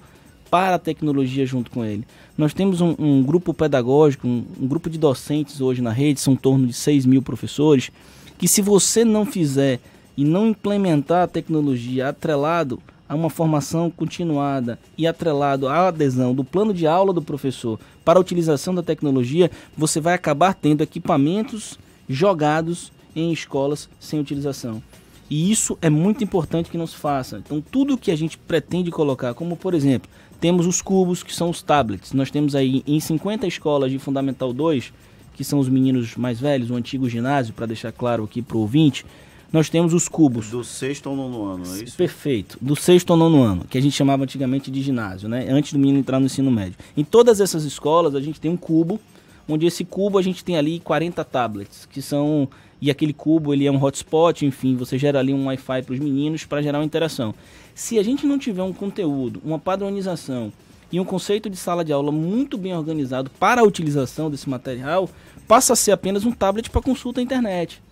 para 0.50 0.74
a 0.74 0.78
tecnologia 0.78 1.46
junto 1.46 1.70
com 1.70 1.84
ele. 1.84 2.04
Nós 2.36 2.52
temos 2.52 2.80
um, 2.80 2.94
um 2.98 3.22
grupo 3.22 3.54
pedagógico, 3.54 4.26
um, 4.26 4.44
um, 4.60 4.66
grupo 4.66 4.90
de 4.90 4.98
docentes 4.98 5.60
hoje 5.60 5.80
na 5.80 5.92
rede, 5.92 6.20
são 6.20 6.32
em 6.32 6.36
torno 6.36 6.66
de 6.66 6.72
6 6.72 7.06
mil 7.06 7.22
professores, 7.22 7.90
que 8.36 8.48
se 8.48 8.60
você 8.60 9.04
não 9.04 9.24
fizer 9.24 9.78
e 10.16 10.24
não 10.24 10.48
implementar 10.48 11.22
a 11.22 11.28
tecnologia 11.28 12.08
atrelado 12.08 12.80
a 13.10 13.14
uma 13.16 13.28
formação 13.28 13.90
continuada 13.90 14.78
e 14.96 15.04
atrelado 15.04 15.66
à 15.66 15.88
adesão 15.88 16.32
do 16.32 16.44
plano 16.44 16.72
de 16.72 16.86
aula 16.86 17.12
do 17.12 17.20
professor 17.20 17.76
para 18.04 18.20
a 18.20 18.22
utilização 18.22 18.72
da 18.72 18.84
tecnologia, 18.84 19.50
você 19.76 20.00
vai 20.00 20.14
acabar 20.14 20.54
tendo 20.54 20.84
equipamentos 20.84 21.76
jogados 22.08 22.92
em 23.16 23.32
escolas 23.32 23.88
sem 23.98 24.20
utilização. 24.20 24.80
E 25.28 25.50
isso 25.50 25.76
é 25.82 25.90
muito 25.90 26.22
importante 26.22 26.70
que 26.70 26.78
não 26.78 26.86
se 26.86 26.94
faça. 26.94 27.38
Então, 27.44 27.60
tudo 27.60 27.98
que 27.98 28.12
a 28.12 28.16
gente 28.16 28.38
pretende 28.38 28.92
colocar, 28.92 29.34
como 29.34 29.56
por 29.56 29.74
exemplo, 29.74 30.08
temos 30.40 30.64
os 30.64 30.80
cubos, 30.80 31.24
que 31.24 31.34
são 31.34 31.50
os 31.50 31.62
tablets. 31.62 32.12
Nós 32.12 32.30
temos 32.30 32.54
aí 32.54 32.84
em 32.86 33.00
50 33.00 33.44
escolas 33.44 33.90
de 33.90 33.98
Fundamental 33.98 34.52
2, 34.52 34.92
que 35.34 35.42
são 35.42 35.58
os 35.58 35.68
meninos 35.68 36.14
mais 36.14 36.38
velhos, 36.38 36.70
o 36.70 36.76
antigo 36.76 37.08
ginásio, 37.08 37.54
para 37.54 37.66
deixar 37.66 37.90
claro 37.90 38.22
aqui 38.22 38.40
para 38.40 38.56
o 38.56 38.60
ouvinte, 38.60 39.04
nós 39.52 39.68
temos 39.68 39.92
os 39.92 40.08
cubos. 40.08 40.50
Do 40.50 40.62
sexto 40.62 41.08
ao 41.08 41.16
nono 41.16 41.44
ano, 41.44 41.64
é 41.64 41.82
isso? 41.82 41.96
Perfeito. 41.96 42.56
Do 42.60 42.76
sexto 42.76 43.10
ao 43.10 43.16
nono 43.16 43.42
ano, 43.42 43.64
que 43.68 43.76
a 43.76 43.80
gente 43.80 43.96
chamava 43.96 44.22
antigamente 44.22 44.70
de 44.70 44.80
ginásio, 44.80 45.28
né? 45.28 45.46
Antes 45.48 45.72
do 45.72 45.78
menino 45.78 45.98
entrar 45.98 46.20
no 46.20 46.26
ensino 46.26 46.50
médio. 46.50 46.74
Em 46.96 47.04
todas 47.04 47.40
essas 47.40 47.64
escolas, 47.64 48.14
a 48.14 48.20
gente 48.20 48.40
tem 48.40 48.50
um 48.50 48.56
cubo, 48.56 49.00
onde 49.48 49.66
esse 49.66 49.84
cubo 49.84 50.18
a 50.18 50.22
gente 50.22 50.44
tem 50.44 50.56
ali 50.56 50.78
40 50.80 51.24
tablets, 51.24 51.86
que 51.90 52.00
são. 52.00 52.48
E 52.80 52.90
aquele 52.90 53.12
cubo 53.12 53.52
ele 53.52 53.66
é 53.66 53.70
um 53.70 53.82
hotspot, 53.82 54.46
enfim, 54.46 54.74
você 54.74 54.96
gera 54.96 55.18
ali 55.18 55.34
um 55.34 55.46
Wi-Fi 55.46 55.82
para 55.82 55.92
os 55.92 55.98
meninos 55.98 56.46
para 56.46 56.62
gerar 56.62 56.78
uma 56.78 56.84
interação. 56.84 57.34
Se 57.74 57.98
a 57.98 58.02
gente 58.02 58.26
não 58.26 58.38
tiver 58.38 58.62
um 58.62 58.72
conteúdo, 58.72 59.40
uma 59.44 59.58
padronização 59.58 60.50
e 60.90 60.98
um 60.98 61.04
conceito 61.04 61.50
de 61.50 61.58
sala 61.58 61.84
de 61.84 61.92
aula 61.92 62.10
muito 62.10 62.56
bem 62.56 62.74
organizado 62.74 63.30
para 63.38 63.60
a 63.60 63.64
utilização 63.64 64.30
desse 64.30 64.48
material, 64.48 65.10
passa 65.46 65.74
a 65.74 65.76
ser 65.76 65.92
apenas 65.92 66.24
um 66.24 66.32
tablet 66.32 66.70
para 66.70 66.80
consulta 66.80 67.20
à 67.20 67.22
internet. 67.22 67.82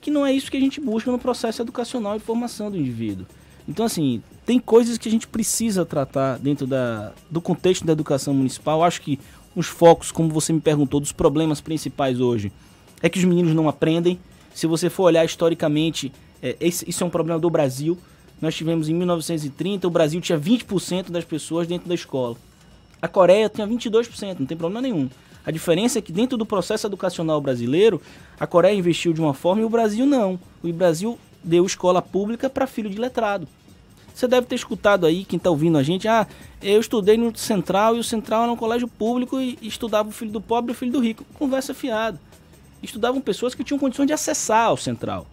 Que 0.00 0.10
não 0.10 0.24
é 0.24 0.32
isso 0.32 0.50
que 0.50 0.56
a 0.56 0.60
gente 0.60 0.80
busca 0.80 1.10
no 1.10 1.18
processo 1.18 1.62
educacional 1.62 2.16
e 2.16 2.20
formação 2.20 2.70
do 2.70 2.76
indivíduo. 2.76 3.26
Então, 3.68 3.84
assim, 3.84 4.22
tem 4.44 4.58
coisas 4.58 4.98
que 4.98 5.08
a 5.08 5.12
gente 5.12 5.28
precisa 5.28 5.84
tratar 5.84 6.38
dentro 6.38 6.66
da, 6.66 7.12
do 7.30 7.40
contexto 7.40 7.84
da 7.84 7.92
educação 7.92 8.34
municipal. 8.34 8.82
Acho 8.82 9.02
que 9.02 9.18
os 9.54 9.66
focos, 9.66 10.10
como 10.10 10.28
você 10.30 10.52
me 10.52 10.60
perguntou, 10.60 11.00
dos 11.00 11.12
problemas 11.12 11.60
principais 11.60 12.20
hoje, 12.20 12.50
é 13.02 13.08
que 13.08 13.18
os 13.18 13.24
meninos 13.24 13.54
não 13.54 13.68
aprendem. 13.68 14.18
Se 14.54 14.66
você 14.66 14.90
for 14.90 15.04
olhar 15.04 15.24
historicamente, 15.24 16.12
é, 16.42 16.56
esse, 16.60 16.88
isso 16.88 17.04
é 17.04 17.06
um 17.06 17.10
problema 17.10 17.38
do 17.38 17.50
Brasil. 17.50 17.96
Nós 18.40 18.54
tivemos 18.54 18.88
em 18.88 18.94
1930, 18.94 19.86
o 19.86 19.90
Brasil 19.90 20.20
tinha 20.20 20.38
20% 20.38 21.10
das 21.10 21.24
pessoas 21.24 21.66
dentro 21.66 21.88
da 21.88 21.94
escola. 21.94 22.36
A 23.02 23.08
Coreia 23.08 23.48
tinha 23.48 23.66
22%, 23.66 24.40
não 24.40 24.46
tem 24.46 24.56
problema 24.56 24.80
nenhum. 24.80 25.08
A 25.44 25.50
diferença 25.50 25.98
é 25.98 26.02
que 26.02 26.12
dentro 26.12 26.36
do 26.36 26.44
processo 26.44 26.86
educacional 26.86 27.40
brasileiro, 27.40 28.00
a 28.38 28.46
Coreia 28.46 28.74
investiu 28.74 29.12
de 29.12 29.20
uma 29.20 29.34
forma 29.34 29.62
e 29.62 29.64
o 29.64 29.70
Brasil 29.70 30.04
não. 30.04 30.38
O 30.62 30.72
Brasil 30.72 31.18
deu 31.42 31.64
escola 31.64 32.02
pública 32.02 32.50
para 32.50 32.66
filho 32.66 32.90
de 32.90 32.98
letrado. 32.98 33.48
Você 34.14 34.28
deve 34.28 34.46
ter 34.46 34.56
escutado 34.56 35.06
aí, 35.06 35.24
quem 35.24 35.38
está 35.38 35.48
ouvindo 35.48 35.78
a 35.78 35.82
gente, 35.82 36.06
ah, 36.06 36.26
eu 36.60 36.80
estudei 36.80 37.16
no 37.16 37.34
Central 37.36 37.96
e 37.96 38.00
o 38.00 38.04
Central 38.04 38.42
era 38.42 38.52
um 38.52 38.56
colégio 38.56 38.86
público 38.86 39.40
e 39.40 39.58
estudava 39.62 40.10
o 40.10 40.12
filho 40.12 40.30
do 40.30 40.40
pobre 40.40 40.72
e 40.72 40.74
o 40.74 40.76
filho 40.76 40.92
do 40.92 41.00
rico. 41.00 41.24
Conversa 41.34 41.72
fiada. 41.72 42.20
Estudavam 42.82 43.20
pessoas 43.20 43.54
que 43.54 43.64
tinham 43.64 43.78
condições 43.78 44.06
de 44.06 44.12
acessar 44.12 44.66
ao 44.66 44.76
Central. 44.76 45.26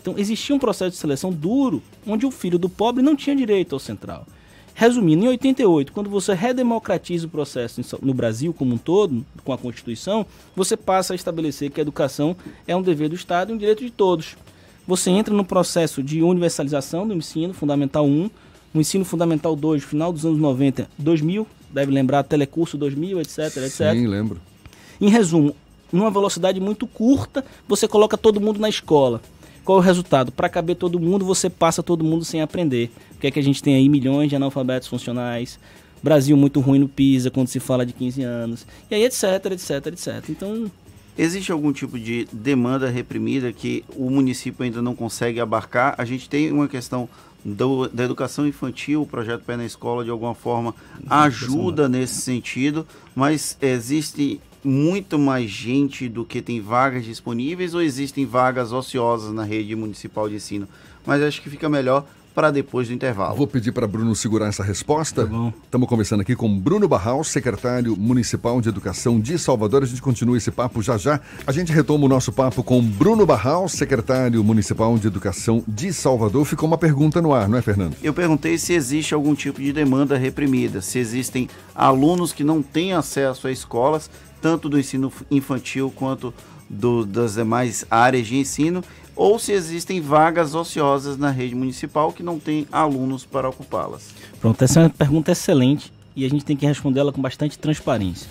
Então 0.00 0.14
existia 0.16 0.56
um 0.56 0.58
processo 0.58 0.92
de 0.92 0.96
seleção 0.96 1.30
duro, 1.30 1.82
onde 2.06 2.24
o 2.24 2.30
filho 2.30 2.58
do 2.58 2.68
pobre 2.68 3.02
não 3.02 3.14
tinha 3.14 3.36
direito 3.36 3.74
ao 3.74 3.78
Central. 3.78 4.26
Resumindo, 4.74 5.24
em 5.24 5.28
88, 5.28 5.92
quando 5.92 6.08
você 6.08 6.32
redemocratiza 6.32 7.26
o 7.26 7.30
processo 7.30 7.80
no 8.00 8.14
Brasil 8.14 8.52
como 8.52 8.74
um 8.74 8.78
todo, 8.78 9.24
com 9.44 9.52
a 9.52 9.58
Constituição, 9.58 10.24
você 10.56 10.76
passa 10.76 11.12
a 11.12 11.16
estabelecer 11.16 11.70
que 11.70 11.80
a 11.80 11.82
educação 11.82 12.36
é 12.66 12.74
um 12.74 12.82
dever 12.82 13.08
do 13.08 13.14
Estado 13.14 13.50
e 13.50 13.54
um 13.54 13.58
direito 13.58 13.84
de 13.84 13.90
todos. 13.90 14.36
Você 14.86 15.10
entra 15.10 15.34
no 15.34 15.44
processo 15.44 16.02
de 16.02 16.22
universalização 16.22 17.06
do 17.06 17.14
ensino 17.14 17.52
fundamental 17.52 18.06
1, 18.06 18.30
no 18.72 18.80
ensino 18.80 19.04
fundamental 19.04 19.54
2, 19.54 19.82
final 19.82 20.12
dos 20.12 20.24
anos 20.24 20.38
90, 20.38 20.88
2000, 20.98 21.46
deve 21.70 21.92
lembrar, 21.92 22.22
telecurso 22.22 22.78
2000, 22.78 23.20
etc, 23.20 23.38
etc. 23.58 23.92
Sim, 23.92 24.06
lembro. 24.06 24.40
Em 25.00 25.08
resumo, 25.08 25.54
numa 25.92 26.10
velocidade 26.10 26.60
muito 26.60 26.86
curta, 26.86 27.44
você 27.66 27.86
coloca 27.88 28.16
todo 28.16 28.40
mundo 28.40 28.60
na 28.60 28.68
escola. 28.68 29.20
Qual 29.64 29.78
é 29.78 29.80
o 29.80 29.84
resultado? 29.84 30.32
Para 30.32 30.48
caber 30.48 30.76
todo 30.76 30.98
mundo, 30.98 31.24
você 31.24 31.50
passa 31.50 31.82
todo 31.82 32.04
mundo 32.04 32.24
sem 32.24 32.40
aprender. 32.40 32.90
O 33.16 33.18
que 33.18 33.26
é 33.26 33.30
que 33.30 33.38
a 33.38 33.42
gente 33.42 33.62
tem 33.62 33.74
aí? 33.74 33.88
Milhões 33.88 34.28
de 34.28 34.36
analfabetos 34.36 34.88
funcionais. 34.88 35.58
Brasil 36.02 36.36
muito 36.36 36.60
ruim 36.60 36.78
no 36.78 36.88
PISA 36.88 37.30
quando 37.30 37.48
se 37.48 37.60
fala 37.60 37.84
de 37.84 37.92
15 37.92 38.22
anos. 38.22 38.66
E 38.90 38.94
aí, 38.94 39.04
etc, 39.04 39.22
etc, 39.52 39.86
etc. 39.86 40.30
Então. 40.30 40.70
Existe 41.18 41.52
algum 41.52 41.72
tipo 41.72 41.98
de 41.98 42.26
demanda 42.32 42.88
reprimida 42.88 43.52
que 43.52 43.84
o 43.94 44.08
município 44.08 44.64
ainda 44.64 44.80
não 44.80 44.94
consegue 44.94 45.40
abarcar? 45.40 45.94
A 45.98 46.04
gente 46.04 46.28
tem 46.28 46.50
uma 46.50 46.66
questão 46.66 47.08
do, 47.44 47.88
da 47.88 48.04
educação 48.04 48.46
infantil, 48.46 49.02
o 49.02 49.06
projeto 49.06 49.42
Pé 49.44 49.56
na 49.56 49.64
Escola, 49.64 50.04
de 50.04 50.10
alguma 50.10 50.34
forma, 50.34 50.74
ajuda 51.08 51.88
nesse 51.88 52.20
sentido, 52.22 52.86
mas 53.14 53.56
existe 53.60 54.40
muito 54.62 55.18
mais 55.18 55.50
gente 55.50 56.08
do 56.08 56.24
que 56.24 56.42
tem 56.42 56.60
vagas 56.60 57.04
disponíveis 57.04 57.74
ou 57.74 57.82
existem 57.82 58.26
vagas 58.26 58.72
ociosas 58.72 59.32
na 59.32 59.44
rede 59.44 59.74
municipal 59.74 60.28
de 60.28 60.36
ensino? 60.36 60.68
Mas 61.06 61.22
acho 61.22 61.40
que 61.40 61.50
fica 61.50 61.68
melhor 61.68 62.06
para 62.34 62.50
depois 62.50 62.88
do 62.88 62.94
intervalo. 62.94 63.36
Vou 63.36 63.46
pedir 63.46 63.72
para 63.72 63.86
Bruno 63.86 64.14
segurar 64.14 64.46
essa 64.46 64.62
resposta. 64.62 65.26
Tá 65.26 65.52
Estamos 65.64 65.88
conversando 65.88 66.20
aqui 66.20 66.36
com 66.36 66.58
Bruno 66.58 66.88
Barral, 66.88 67.22
secretário 67.24 67.96
municipal 67.96 68.60
de 68.60 68.68
Educação 68.68 69.20
de 69.20 69.38
Salvador. 69.38 69.82
A 69.82 69.86
gente 69.86 70.00
continua 70.00 70.36
esse 70.36 70.50
papo 70.50 70.80
já 70.82 70.96
já. 70.96 71.20
A 71.46 71.52
gente 71.52 71.72
retoma 71.72 72.04
o 72.04 72.08
nosso 72.08 72.32
papo 72.32 72.62
com 72.62 72.80
Bruno 72.80 73.26
Barral, 73.26 73.68
secretário 73.68 74.42
municipal 74.44 74.96
de 74.98 75.06
Educação 75.06 75.62
de 75.66 75.92
Salvador. 75.92 76.44
Ficou 76.44 76.66
uma 76.66 76.78
pergunta 76.78 77.20
no 77.20 77.32
ar, 77.32 77.48
não 77.48 77.58
é, 77.58 77.62
Fernando? 77.62 77.96
Eu 78.02 78.14
perguntei 78.14 78.56
se 78.58 78.72
existe 78.72 79.12
algum 79.12 79.34
tipo 79.34 79.60
de 79.60 79.72
demanda 79.72 80.16
reprimida, 80.16 80.80
se 80.80 80.98
existem 80.98 81.48
alunos 81.74 82.32
que 82.32 82.44
não 82.44 82.62
têm 82.62 82.92
acesso 82.92 83.48
a 83.48 83.52
escolas 83.52 84.10
tanto 84.40 84.68
do 84.68 84.78
ensino 84.78 85.12
infantil 85.30 85.92
quanto 85.94 86.32
do, 86.68 87.04
das 87.04 87.34
demais 87.34 87.84
áreas 87.90 88.26
de 88.26 88.36
ensino, 88.36 88.82
ou 89.16 89.38
se 89.38 89.52
existem 89.52 90.00
vagas 90.00 90.54
ociosas 90.54 91.18
na 91.18 91.30
rede 91.30 91.54
municipal 91.54 92.12
que 92.12 92.22
não 92.22 92.38
tem 92.38 92.66
alunos 92.70 93.24
para 93.24 93.48
ocupá-las. 93.48 94.08
Pronto, 94.40 94.62
essa 94.62 94.80
é 94.80 94.82
uma 94.84 94.90
pergunta 94.90 95.32
excelente 95.32 95.92
e 96.14 96.24
a 96.24 96.28
gente 96.28 96.44
tem 96.44 96.56
que 96.56 96.64
respondê-la 96.66 97.12
com 97.12 97.20
bastante 97.20 97.58
transparência. 97.58 98.28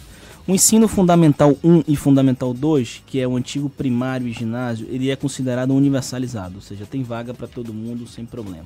O 0.48 0.52
ensino 0.52 0.88
fundamental 0.88 1.56
1 1.64 1.84
e 1.88 1.96
fundamental 1.96 2.56
2, 2.56 3.04
que 3.06 3.20
é 3.20 3.28
o 3.28 3.36
antigo 3.36 3.70
primário 3.70 4.28
e 4.28 4.32
ginásio, 4.32 4.88
ele 4.90 5.12
é 5.12 5.16
considerado 5.16 5.76
universalizado, 5.76 6.56
ou 6.56 6.62
seja, 6.62 6.88
tem 6.88 7.04
vaga 7.04 7.36
para 7.36 7.48
todo 7.48 7.72
mundo 7.72 8.08
sem 8.08 8.26
problema. 8.26 8.66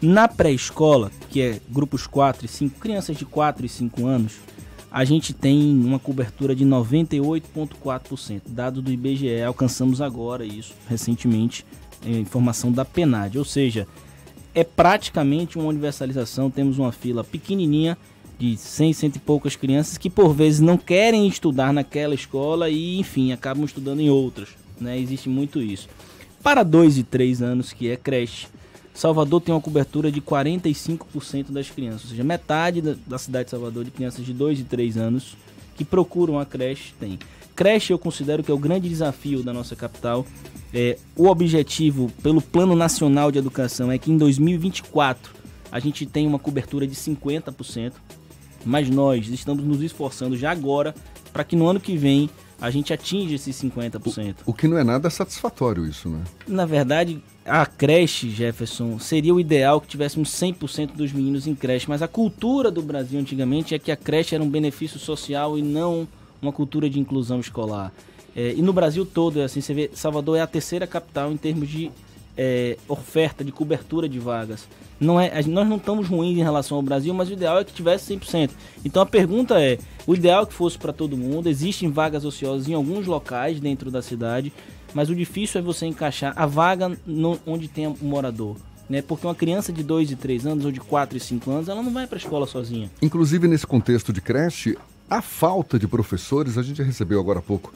Na 0.00 0.28
pré-escola, 0.28 1.10
que 1.28 1.40
é 1.40 1.60
grupos 1.68 2.06
4 2.06 2.46
e 2.46 2.48
5, 2.48 2.78
crianças 2.78 3.16
de 3.16 3.24
4 3.24 3.66
e 3.66 3.68
5 3.68 4.06
anos, 4.06 4.34
a 4.92 5.04
gente 5.06 5.32
tem 5.32 5.74
uma 5.82 5.98
cobertura 5.98 6.54
de 6.54 6.66
98,4%. 6.66 8.42
Dado 8.46 8.82
do 8.82 8.92
IBGE, 8.92 9.40
alcançamos 9.40 10.02
agora 10.02 10.44
isso, 10.44 10.74
recentemente, 10.86 11.64
informação 12.04 12.70
da 12.70 12.84
PENAD. 12.84 13.38
Ou 13.38 13.44
seja, 13.44 13.88
é 14.54 14.62
praticamente 14.62 15.58
uma 15.58 15.68
universalização. 15.68 16.50
Temos 16.50 16.78
uma 16.78 16.92
fila 16.92 17.24
pequenininha 17.24 17.96
de 18.38 18.54
100, 18.54 18.92
cento 18.92 19.16
e 19.16 19.20
poucas 19.20 19.56
crianças 19.56 19.96
que 19.96 20.10
por 20.10 20.34
vezes 20.34 20.60
não 20.60 20.76
querem 20.76 21.26
estudar 21.26 21.72
naquela 21.72 22.14
escola 22.14 22.68
e, 22.68 22.98
enfim, 22.98 23.32
acabam 23.32 23.64
estudando 23.64 24.00
em 24.00 24.10
outras. 24.10 24.50
Né? 24.78 24.98
Existe 24.98 25.26
muito 25.26 25.62
isso. 25.62 25.88
Para 26.42 26.62
2 26.62 26.98
e 26.98 27.02
3 27.02 27.40
anos, 27.40 27.72
que 27.72 27.88
é 27.88 27.96
creche, 27.96 28.46
Salvador 28.94 29.40
tem 29.40 29.54
uma 29.54 29.60
cobertura 29.60 30.12
de 30.12 30.20
45% 30.20 31.50
das 31.50 31.70
crianças, 31.70 32.04
ou 32.04 32.10
seja, 32.10 32.24
metade 32.24 32.82
da, 32.82 32.94
da, 33.06 33.18
cidade 33.18 33.46
de 33.46 33.50
Salvador 33.50 33.84
de 33.84 33.90
crianças 33.90 34.24
de 34.24 34.32
2 34.32 34.60
e 34.60 34.64
3 34.64 34.96
anos 34.96 35.36
que 35.74 35.84
procuram 35.84 36.38
a 36.38 36.44
creche 36.44 36.92
tem. 37.00 37.18
Creche 37.56 37.92
eu 37.92 37.98
considero 37.98 38.42
que 38.42 38.50
é 38.50 38.54
o 38.54 38.58
grande 38.58 38.88
desafio 38.88 39.42
da 39.42 39.52
nossa 39.52 39.74
capital. 39.74 40.26
É, 40.72 40.98
o 41.16 41.26
objetivo 41.26 42.10
pelo 42.22 42.40
Plano 42.40 42.74
Nacional 42.74 43.30
de 43.30 43.38
Educação 43.38 43.90
é 43.90 43.98
que 43.98 44.10
em 44.10 44.16
2024 44.16 45.32
a 45.70 45.78
gente 45.78 46.04
tenha 46.04 46.28
uma 46.28 46.38
cobertura 46.38 46.86
de 46.86 46.94
50%, 46.94 47.92
mas 48.64 48.90
nós 48.90 49.26
estamos 49.28 49.64
nos 49.64 49.80
esforçando 49.82 50.36
já 50.36 50.50
agora 50.50 50.94
para 51.32 51.44
que 51.44 51.56
no 51.56 51.66
ano 51.66 51.80
que 51.80 51.96
vem 51.96 52.28
a 52.60 52.70
gente 52.70 52.92
atinja 52.92 53.34
esses 53.34 53.56
50%. 53.60 54.36
O, 54.46 54.50
o 54.50 54.54
que 54.54 54.68
não 54.68 54.78
é 54.78 54.84
nada 54.84 55.10
satisfatório 55.10 55.84
isso, 55.86 56.08
né? 56.08 56.22
Na 56.46 56.64
verdade, 56.64 57.22
a 57.44 57.66
creche, 57.66 58.30
Jefferson, 58.30 58.98
seria 58.98 59.34
o 59.34 59.40
ideal 59.40 59.80
que 59.80 59.88
tivéssemos 59.88 60.30
100% 60.30 60.92
dos 60.92 61.12
meninos 61.12 61.46
em 61.46 61.54
creche, 61.54 61.88
mas 61.88 62.02
a 62.02 62.08
cultura 62.08 62.70
do 62.70 62.82
Brasil 62.82 63.18
antigamente 63.18 63.74
é 63.74 63.78
que 63.78 63.90
a 63.90 63.96
creche 63.96 64.34
era 64.34 64.44
um 64.44 64.48
benefício 64.48 64.98
social 64.98 65.58
e 65.58 65.62
não 65.62 66.06
uma 66.40 66.52
cultura 66.52 66.88
de 66.88 67.00
inclusão 67.00 67.40
escolar. 67.40 67.92
É, 68.34 68.52
e 68.52 68.62
no 68.62 68.72
Brasil 68.72 69.04
todo, 69.04 69.40
é 69.40 69.44
assim, 69.44 69.60
você 69.60 69.74
vê, 69.74 69.90
Salvador 69.92 70.38
é 70.38 70.40
a 70.40 70.46
terceira 70.46 70.86
capital 70.86 71.32
em 71.32 71.36
termos 71.36 71.68
de 71.68 71.90
é, 72.36 72.76
oferta, 72.88 73.44
de 73.44 73.52
cobertura 73.52 74.08
de 74.08 74.18
vagas. 74.18 74.66
Não 74.98 75.20
é, 75.20 75.42
nós 75.42 75.68
não 75.68 75.76
estamos 75.76 76.08
ruins 76.08 76.38
em 76.38 76.42
relação 76.42 76.76
ao 76.76 76.82
Brasil, 76.82 77.12
mas 77.12 77.28
o 77.28 77.32
ideal 77.32 77.58
é 77.58 77.64
que 77.64 77.72
tivesse 77.72 78.14
100%. 78.16 78.50
Então 78.84 79.02
a 79.02 79.06
pergunta 79.06 79.60
é, 79.60 79.78
o 80.06 80.14
ideal 80.14 80.44
é 80.44 80.46
que 80.46 80.54
fosse 80.54 80.78
para 80.78 80.92
todo 80.92 81.16
mundo, 81.16 81.48
existem 81.48 81.90
vagas 81.90 82.24
ociosas 82.24 82.68
em 82.68 82.74
alguns 82.74 83.06
locais 83.06 83.60
dentro 83.60 83.90
da 83.90 84.00
cidade, 84.00 84.52
mas 84.94 85.08
o 85.08 85.14
difícil 85.14 85.60
é 85.60 85.62
você 85.62 85.86
encaixar 85.86 86.32
a 86.36 86.46
vaga 86.46 86.96
no, 87.06 87.38
onde 87.46 87.68
tem 87.68 87.86
um 87.86 87.96
morador. 88.00 88.56
Né? 88.88 89.00
Porque 89.00 89.26
uma 89.26 89.34
criança 89.34 89.72
de 89.72 89.82
2 89.82 90.10
e 90.10 90.16
3 90.16 90.46
anos 90.46 90.64
ou 90.64 90.72
de 90.72 90.80
4 90.80 91.16
e 91.16 91.20
5 91.20 91.50
anos, 91.50 91.68
ela 91.68 91.82
não 91.82 91.92
vai 91.92 92.06
para 92.06 92.16
a 92.16 92.20
escola 92.20 92.46
sozinha. 92.46 92.90
Inclusive, 93.00 93.48
nesse 93.48 93.66
contexto 93.66 94.12
de 94.12 94.20
creche, 94.20 94.76
a 95.08 95.22
falta 95.22 95.78
de 95.78 95.86
professores, 95.86 96.58
a 96.58 96.62
gente 96.62 96.82
recebeu 96.82 97.20
agora 97.20 97.38
há 97.38 97.42
pouco 97.42 97.72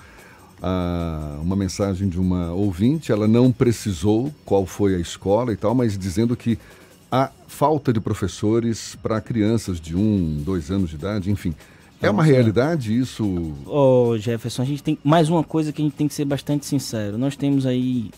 uh, 0.61 1.41
uma 1.41 1.57
mensagem 1.57 2.09
de 2.09 2.19
uma 2.19 2.53
ouvinte, 2.53 3.13
ela 3.13 3.29
não 3.29 3.53
precisou 3.53 4.35
qual 4.45 4.67
foi 4.67 4.95
a 4.95 4.99
escola 4.99 5.53
e 5.53 5.57
tal, 5.57 5.75
mas 5.75 5.97
dizendo 5.97 6.37
que 6.37 6.59
a 7.11 7.31
falta 7.47 7.93
de 7.93 8.01
professores 8.01 8.97
para 9.03 9.21
crianças 9.21 9.81
de 9.81 9.97
1, 9.97 10.01
um, 10.01 10.43
2 10.43 10.71
anos 10.71 10.91
de 10.91 10.97
idade, 10.97 11.31
enfim. 11.31 11.55
É 12.07 12.11
uma 12.11 12.23
realidade 12.23 12.97
isso? 12.97 13.25
Ô 13.67 14.11
oh, 14.11 14.17
Jefferson, 14.17 14.63
a 14.63 14.65
gente 14.65 14.81
tem 14.81 14.97
mais 15.03 15.29
uma 15.29 15.43
coisa 15.43 15.73
que 15.73 15.83
a 15.83 15.85
gente 15.85 15.97
tem 15.97 16.07
que 16.07 16.15
ser 16.15 16.25
bastante 16.25 16.65
sincero. 16.65 17.19
Nós 17.19 17.35
temos 17.35 17.67
aí 17.67 18.13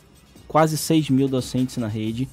quase 0.47 0.77
6 0.77 1.09
mil 1.09 1.27
docentes 1.27 1.79
na 1.79 1.89
rede. 1.89 2.29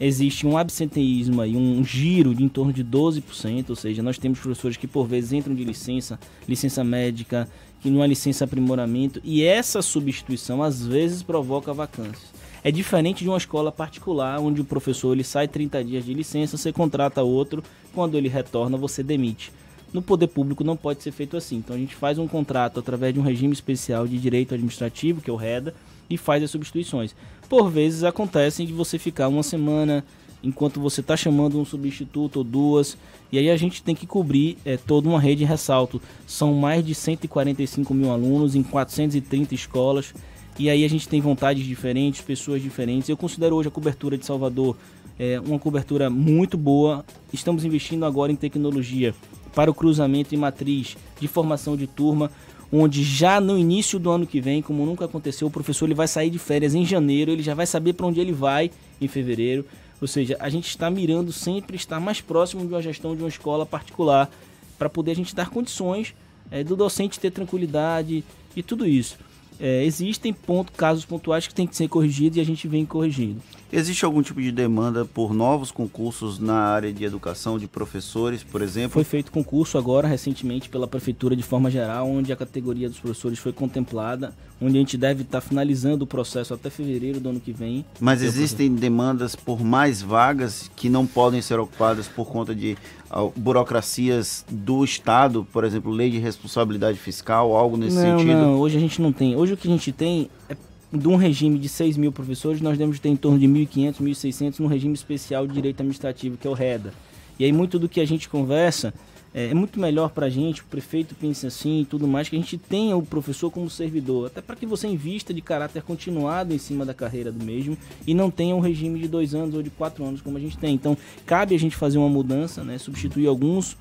Existe 0.00 0.46
um 0.46 0.56
absenteísmo 0.56 1.40
aí, 1.40 1.56
um 1.56 1.84
giro 1.84 2.32
de 2.32 2.44
em 2.44 2.48
torno 2.48 2.72
de 2.72 2.84
12%, 2.84 3.70
ou 3.70 3.76
seja, 3.76 4.04
nós 4.04 4.18
temos 4.18 4.38
professores 4.38 4.76
que 4.76 4.86
por 4.86 5.04
vezes 5.04 5.32
entram 5.32 5.52
de 5.52 5.64
licença, 5.64 6.16
licença 6.48 6.84
médica, 6.84 7.48
que 7.80 7.90
não 7.90 8.04
é 8.04 8.06
licença 8.06 8.44
aprimoramento, 8.44 9.20
e 9.24 9.42
essa 9.42 9.82
substituição 9.82 10.62
às 10.62 10.86
vezes 10.86 11.24
provoca 11.24 11.74
vacâncias. 11.74 12.30
É 12.62 12.70
diferente 12.70 13.24
de 13.24 13.28
uma 13.28 13.36
escola 13.36 13.72
particular, 13.72 14.38
onde 14.38 14.60
o 14.60 14.64
professor 14.64 15.12
ele 15.12 15.24
sai 15.24 15.48
30 15.48 15.82
dias 15.82 16.04
de 16.04 16.14
licença, 16.14 16.56
você 16.56 16.72
contrata 16.72 17.20
outro, 17.20 17.64
quando 17.92 18.16
ele 18.16 18.28
retorna 18.28 18.78
você 18.78 19.02
demite. 19.02 19.50
No 19.92 20.00
poder 20.00 20.28
público 20.28 20.62
não 20.62 20.76
pode 20.76 21.02
ser 21.02 21.10
feito 21.10 21.36
assim. 21.36 21.56
Então 21.56 21.74
a 21.74 21.78
gente 21.78 21.94
faz 21.94 22.18
um 22.18 22.28
contrato 22.28 22.78
através 22.78 23.12
de 23.12 23.20
um 23.20 23.22
regime 23.22 23.52
especial 23.52 24.06
de 24.06 24.18
direito 24.18 24.54
administrativo, 24.54 25.20
que 25.20 25.30
é 25.30 25.32
o 25.32 25.36
REDA, 25.36 25.74
e 26.08 26.16
faz 26.16 26.42
as 26.42 26.50
substituições. 26.50 27.14
Por 27.48 27.70
vezes 27.70 28.04
acontecem 28.04 28.66
de 28.66 28.72
você 28.72 28.98
ficar 28.98 29.28
uma 29.28 29.42
semana 29.42 30.04
enquanto 30.42 30.80
você 30.80 31.00
está 31.00 31.16
chamando 31.16 31.60
um 31.60 31.64
substituto 31.64 32.38
ou 32.38 32.44
duas, 32.44 32.96
e 33.30 33.38
aí 33.38 33.50
a 33.50 33.56
gente 33.56 33.82
tem 33.82 33.94
que 33.94 34.06
cobrir 34.06 34.56
é, 34.64 34.76
toda 34.76 35.08
uma 35.08 35.20
rede 35.20 35.40
de 35.40 35.44
ressalto. 35.44 36.00
São 36.26 36.54
mais 36.54 36.84
de 36.84 36.94
145 36.94 37.92
mil 37.92 38.10
alunos 38.10 38.54
em 38.54 38.62
430 38.62 39.54
escolas, 39.54 40.14
e 40.58 40.70
aí 40.70 40.84
a 40.84 40.88
gente 40.88 41.08
tem 41.08 41.20
vontades 41.20 41.64
diferentes, 41.66 42.22
pessoas 42.22 42.62
diferentes. 42.62 43.08
Eu 43.08 43.16
considero 43.16 43.56
hoje 43.56 43.68
a 43.68 43.70
cobertura 43.70 44.16
de 44.16 44.24
Salvador 44.24 44.76
é, 45.18 45.38
uma 45.38 45.58
cobertura 45.58 46.08
muito 46.08 46.56
boa. 46.56 47.04
Estamos 47.32 47.64
investindo 47.64 48.06
agora 48.06 48.32
em 48.32 48.36
tecnologia 48.36 49.14
para 49.54 49.70
o 49.70 49.74
cruzamento 49.74 50.34
e 50.34 50.38
matriz 50.38 50.96
de 51.20 51.28
formação 51.28 51.76
de 51.76 51.86
turma, 51.86 52.30
onde 52.72 53.02
já 53.02 53.40
no 53.40 53.58
início 53.58 53.98
do 53.98 54.10
ano 54.10 54.26
que 54.26 54.40
vem, 54.40 54.62
como 54.62 54.86
nunca 54.86 55.04
aconteceu, 55.04 55.48
o 55.48 55.50
professor 55.50 55.86
ele 55.86 55.94
vai 55.94 56.06
sair 56.06 56.30
de 56.30 56.38
férias 56.38 56.74
em 56.74 56.84
janeiro, 56.84 57.30
ele 57.30 57.42
já 57.42 57.54
vai 57.54 57.66
saber 57.66 57.94
para 57.94 58.06
onde 58.06 58.20
ele 58.20 58.32
vai 58.32 58.70
em 59.00 59.08
fevereiro. 59.08 59.64
Ou 60.00 60.08
seja, 60.08 60.36
a 60.40 60.48
gente 60.48 60.68
está 60.68 60.88
mirando 60.88 61.32
sempre 61.32 61.76
estar 61.76 62.00
mais 62.00 62.20
próximo 62.20 62.66
de 62.66 62.72
uma 62.72 62.80
gestão 62.80 63.14
de 63.14 63.22
uma 63.22 63.28
escola 63.28 63.66
particular 63.66 64.30
para 64.78 64.88
poder 64.88 65.10
a 65.10 65.16
gente 65.16 65.34
dar 65.34 65.50
condições 65.50 66.14
é, 66.50 66.64
do 66.64 66.74
docente 66.74 67.20
ter 67.20 67.30
tranquilidade 67.30 68.24
e 68.56 68.62
tudo 68.62 68.86
isso. 68.86 69.18
É, 69.58 69.84
existem 69.84 70.32
ponto, 70.32 70.72
casos 70.72 71.04
pontuais 71.04 71.46
que 71.46 71.54
têm 71.54 71.66
que 71.66 71.76
ser 71.76 71.86
corrigidos 71.86 72.38
e 72.38 72.40
a 72.40 72.44
gente 72.44 72.66
vem 72.66 72.86
corrigindo. 72.86 73.42
Existe 73.72 74.04
algum 74.04 74.20
tipo 74.20 74.40
de 74.40 74.50
demanda 74.50 75.04
por 75.04 75.32
novos 75.32 75.70
concursos 75.70 76.40
na 76.40 76.54
área 76.54 76.92
de 76.92 77.04
educação 77.04 77.56
de 77.56 77.68
professores, 77.68 78.42
por 78.42 78.62
exemplo? 78.62 78.90
Foi 78.90 79.04
feito 79.04 79.30
concurso 79.30 79.78
agora, 79.78 80.08
recentemente, 80.08 80.68
pela 80.68 80.88
Prefeitura 80.88 81.36
de 81.36 81.42
forma 81.42 81.70
geral, 81.70 82.08
onde 82.08 82.32
a 82.32 82.36
categoria 82.36 82.88
dos 82.88 82.98
professores 82.98 83.38
foi 83.38 83.52
contemplada, 83.52 84.34
onde 84.60 84.76
a 84.76 84.80
gente 84.80 84.96
deve 84.96 85.22
estar 85.22 85.40
finalizando 85.40 86.04
o 86.04 86.06
processo 86.06 86.52
até 86.52 86.68
fevereiro 86.68 87.20
do 87.20 87.28
ano 87.28 87.38
que 87.38 87.52
vem. 87.52 87.84
Mas 88.00 88.22
existem 88.22 88.74
demandas 88.74 89.36
por 89.36 89.62
mais 89.62 90.02
vagas 90.02 90.68
que 90.74 90.88
não 90.88 91.06
podem 91.06 91.40
ser 91.40 91.60
ocupadas 91.60 92.08
por 92.08 92.26
conta 92.26 92.52
de 92.52 92.76
uh, 93.10 93.32
burocracias 93.36 94.44
do 94.50 94.82
Estado, 94.82 95.46
por 95.52 95.62
exemplo, 95.62 95.92
lei 95.92 96.10
de 96.10 96.18
responsabilidade 96.18 96.98
fiscal, 96.98 97.54
algo 97.56 97.76
nesse 97.76 97.96
não, 97.96 98.18
sentido? 98.18 98.36
Não, 98.36 98.58
hoje 98.58 98.76
a 98.76 98.80
gente 98.80 99.00
não 99.00 99.12
tem. 99.12 99.36
Hoje 99.36 99.52
o 99.52 99.56
que 99.56 99.68
a 99.68 99.70
gente 99.70 99.92
tem 99.92 100.28
é 100.48 100.56
de 100.92 101.08
um 101.08 101.16
regime 101.16 101.58
de 101.58 101.68
6 101.68 101.96
mil 101.96 102.10
professores, 102.10 102.60
nós 102.60 102.76
devemos 102.76 102.98
ter 102.98 103.08
em 103.08 103.16
torno 103.16 103.38
de 103.38 103.46
1.500, 103.46 103.96
1.600 104.00 104.58
no 104.58 104.66
regime 104.66 104.94
especial 104.94 105.46
de 105.46 105.54
direito 105.54 105.80
administrativo, 105.80 106.36
que 106.36 106.46
é 106.46 106.50
o 106.50 106.54
REDA. 106.54 106.92
E 107.38 107.44
aí 107.44 107.52
muito 107.52 107.78
do 107.78 107.88
que 107.88 108.00
a 108.00 108.06
gente 108.06 108.28
conversa 108.28 108.92
é, 109.32 109.46
é 109.46 109.54
muito 109.54 109.78
melhor 109.78 110.10
para 110.10 110.26
a 110.26 110.30
gente, 110.30 110.62
o 110.62 110.64
prefeito 110.64 111.14
pensa 111.14 111.46
assim 111.46 111.82
e 111.82 111.84
tudo 111.84 112.06
mais, 112.08 112.28
que 112.28 112.36
a 112.36 112.38
gente 112.38 112.58
tenha 112.58 112.96
o 112.96 113.02
professor 113.02 113.50
como 113.50 113.70
servidor, 113.70 114.26
até 114.26 114.40
para 114.40 114.56
que 114.56 114.66
você 114.66 114.88
invista 114.88 115.32
de 115.32 115.40
caráter 115.40 115.82
continuado 115.82 116.52
em 116.52 116.58
cima 116.58 116.84
da 116.84 116.92
carreira 116.92 117.30
do 117.30 117.44
mesmo 117.44 117.78
e 118.06 118.12
não 118.12 118.30
tenha 118.30 118.54
um 118.54 118.60
regime 118.60 118.98
de 118.98 119.08
dois 119.08 119.34
anos 119.34 119.54
ou 119.54 119.62
de 119.62 119.70
quatro 119.70 120.04
anos 120.04 120.20
como 120.20 120.36
a 120.36 120.40
gente 120.40 120.58
tem. 120.58 120.74
Então, 120.74 120.96
cabe 121.24 121.54
a 121.54 121.58
gente 121.58 121.76
fazer 121.76 121.98
uma 121.98 122.08
mudança, 122.08 122.64
né, 122.64 122.78
substituir 122.78 123.26
alguns 123.26 123.76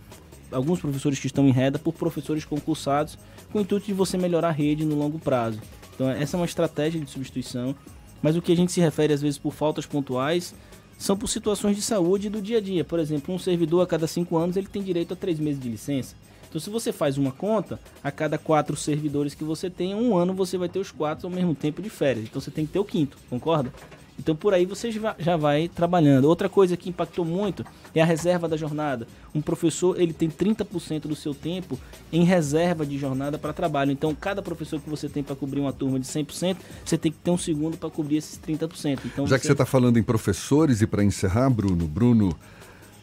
alguns 0.52 0.80
professores 0.80 1.20
que 1.20 1.28
estão 1.28 1.48
em 1.48 1.52
reda 1.52 1.78
por 1.78 1.94
professores 1.94 2.44
concursados, 2.44 3.20
com 3.52 3.60
o 3.60 3.62
intuito 3.62 3.86
de 3.86 3.94
você 3.94 4.18
melhorar 4.18 4.50
a 4.50 4.52
rede 4.52 4.84
no 4.84 4.96
longo 4.96 5.20
prazo. 5.20 5.60
Então 6.00 6.10
essa 6.10 6.38
é 6.38 6.40
uma 6.40 6.46
estratégia 6.46 7.02
de 7.02 7.12
substituição, 7.12 7.76
mas 8.22 8.38
o 8.38 8.42
que 8.42 8.54
a 8.54 8.56
gente 8.56 8.72
se 8.72 8.80
refere 8.80 9.12
às 9.12 9.22
vezes 9.22 9.38
por 9.38 9.54
faltas 9.54 9.86
pontuais 9.86 10.56
são 10.98 11.18
por 11.18 11.28
situações 11.28 11.76
de 11.76 11.82
saúde 11.82 12.30
do 12.30 12.42
dia 12.42 12.60
a 12.60 12.62
dia. 12.62 12.86
Por 12.86 13.00
exemplo, 13.00 13.36
um 13.36 13.38
servidor 13.38 13.82
a 13.82 13.86
cada 13.86 14.08
cinco 14.08 14.38
anos 14.38 14.56
ele 14.56 14.68
tem 14.68 14.82
direito 14.82 15.14
a 15.14 15.18
três 15.18 15.38
meses 15.40 15.60
de 15.62 15.68
licença. 15.68 16.16
Então, 16.48 16.60
se 16.60 16.70
você 16.70 16.94
faz 16.94 17.18
uma 17.18 17.34
conta, 17.34 17.80
a 18.02 18.10
cada 18.12 18.38
quatro 18.38 18.78
servidores 18.78 19.36
que 19.36 19.44
você 19.44 19.70
tem, 19.70 19.94
um 19.94 20.18
ano 20.18 20.34
você 20.34 20.58
vai 20.58 20.70
ter 20.70 20.80
os 20.80 20.90
quatro 20.90 21.28
ao 21.28 21.34
mesmo 21.34 21.54
tempo 21.54 21.82
de 21.82 21.90
férias. 21.90 22.26
Então, 22.26 22.42
você 22.42 22.50
tem 22.50 22.66
que 22.66 22.72
ter 22.72 22.80
o 22.80 22.86
quinto, 22.86 23.18
concorda? 23.30 23.72
Então 24.20 24.36
por 24.36 24.54
aí 24.54 24.66
você 24.66 24.92
já 24.92 25.38
vai 25.38 25.70
trabalhando. 25.70 26.26
Outra 26.26 26.50
coisa 26.50 26.76
que 26.76 26.90
impactou 26.90 27.24
muito 27.24 27.66
é 27.96 28.02
a 28.02 28.06
reserva 28.06 28.48
da 28.48 28.58
jornada. 28.58 29.08
Um 29.34 29.42
professor 29.42 30.00
ele 30.00 30.12
tem 30.12 30.30
30% 30.30 31.04
do 31.04 31.16
seu 31.16 31.34
tempo 31.34 31.80
em 32.12 32.24
reserva 32.26 32.86
de 32.86 32.98
jornada 32.98 33.38
para 33.38 33.54
trabalho. 33.54 33.92
Então 33.92 34.14
cada 34.14 34.42
professor 34.42 34.82
que 34.82 34.90
você 34.90 35.08
tem 35.08 35.24
para 35.24 35.36
cobrir 35.36 35.62
uma 35.62 35.72
turma 35.72 36.00
de 36.00 36.06
100%, 36.06 36.58
você 36.84 36.98
tem 36.98 37.12
que 37.12 37.18
ter 37.18 37.32
um 37.32 37.38
segundo 37.38 37.78
para 37.78 37.90
cobrir 37.90 38.18
esses 38.18 38.38
30%. 38.38 39.00
Então, 39.06 39.26
Já 39.26 39.38
você... 39.38 39.40
que 39.40 39.46
você 39.48 39.54
está 39.54 39.66
falando 39.66 39.98
em 39.98 40.04
professores 40.04 40.82
e 40.82 40.88
para 40.88 41.04
encerrar, 41.04 41.50
Bruno, 41.50 41.88
Bruno 41.88 42.36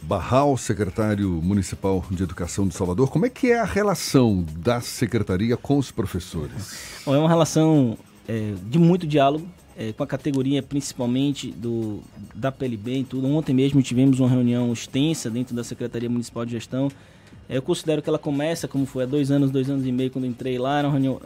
Barral, 0.02 0.56
secretário 0.56 1.30
municipal 1.42 2.04
de 2.10 2.22
Educação 2.22 2.68
de 2.68 2.74
Salvador, 2.74 3.10
como 3.10 3.26
é 3.26 3.30
que 3.30 3.50
é 3.50 3.58
a 3.58 3.64
relação 3.64 4.44
da 4.58 4.80
secretaria 4.80 5.56
com 5.56 5.78
os 5.78 5.90
professores? 5.90 7.00
Bom, 7.04 7.14
é 7.14 7.18
uma 7.18 7.28
relação 7.28 7.96
é, 8.28 8.52
de 8.68 8.78
muito 8.78 9.06
diálogo 9.06 9.48
é, 9.76 9.92
com 9.92 10.02
a 10.02 10.06
categoria 10.06 10.62
principalmente 10.62 11.50
do, 11.50 12.00
da 12.34 12.50
PLB 12.50 12.98
e 12.98 13.04
tudo. 13.04 13.26
Ontem 13.28 13.52
mesmo 13.52 13.82
tivemos 13.82 14.18
uma 14.18 14.28
reunião 14.28 14.72
extensa 14.72 15.28
dentro 15.28 15.54
da 15.54 15.62
Secretaria 15.62 16.08
Municipal 16.08 16.44
de 16.46 16.52
Gestão. 16.52 16.90
É, 17.48 17.58
eu 17.58 17.62
considero 17.62 18.00
que 18.00 18.08
ela 18.08 18.18
começa, 18.18 18.66
como 18.66 18.86
foi 18.86 19.04
há 19.04 19.06
dois 19.06 19.30
anos, 19.30 19.50
dois 19.50 19.68
anos 19.68 19.86
e 19.86 19.92
meio, 19.92 20.10
quando 20.10 20.26
entrei 20.26 20.58
lá, 20.58 20.78
era 20.78 20.88
uma, 20.88 20.92
reunião, 20.92 21.20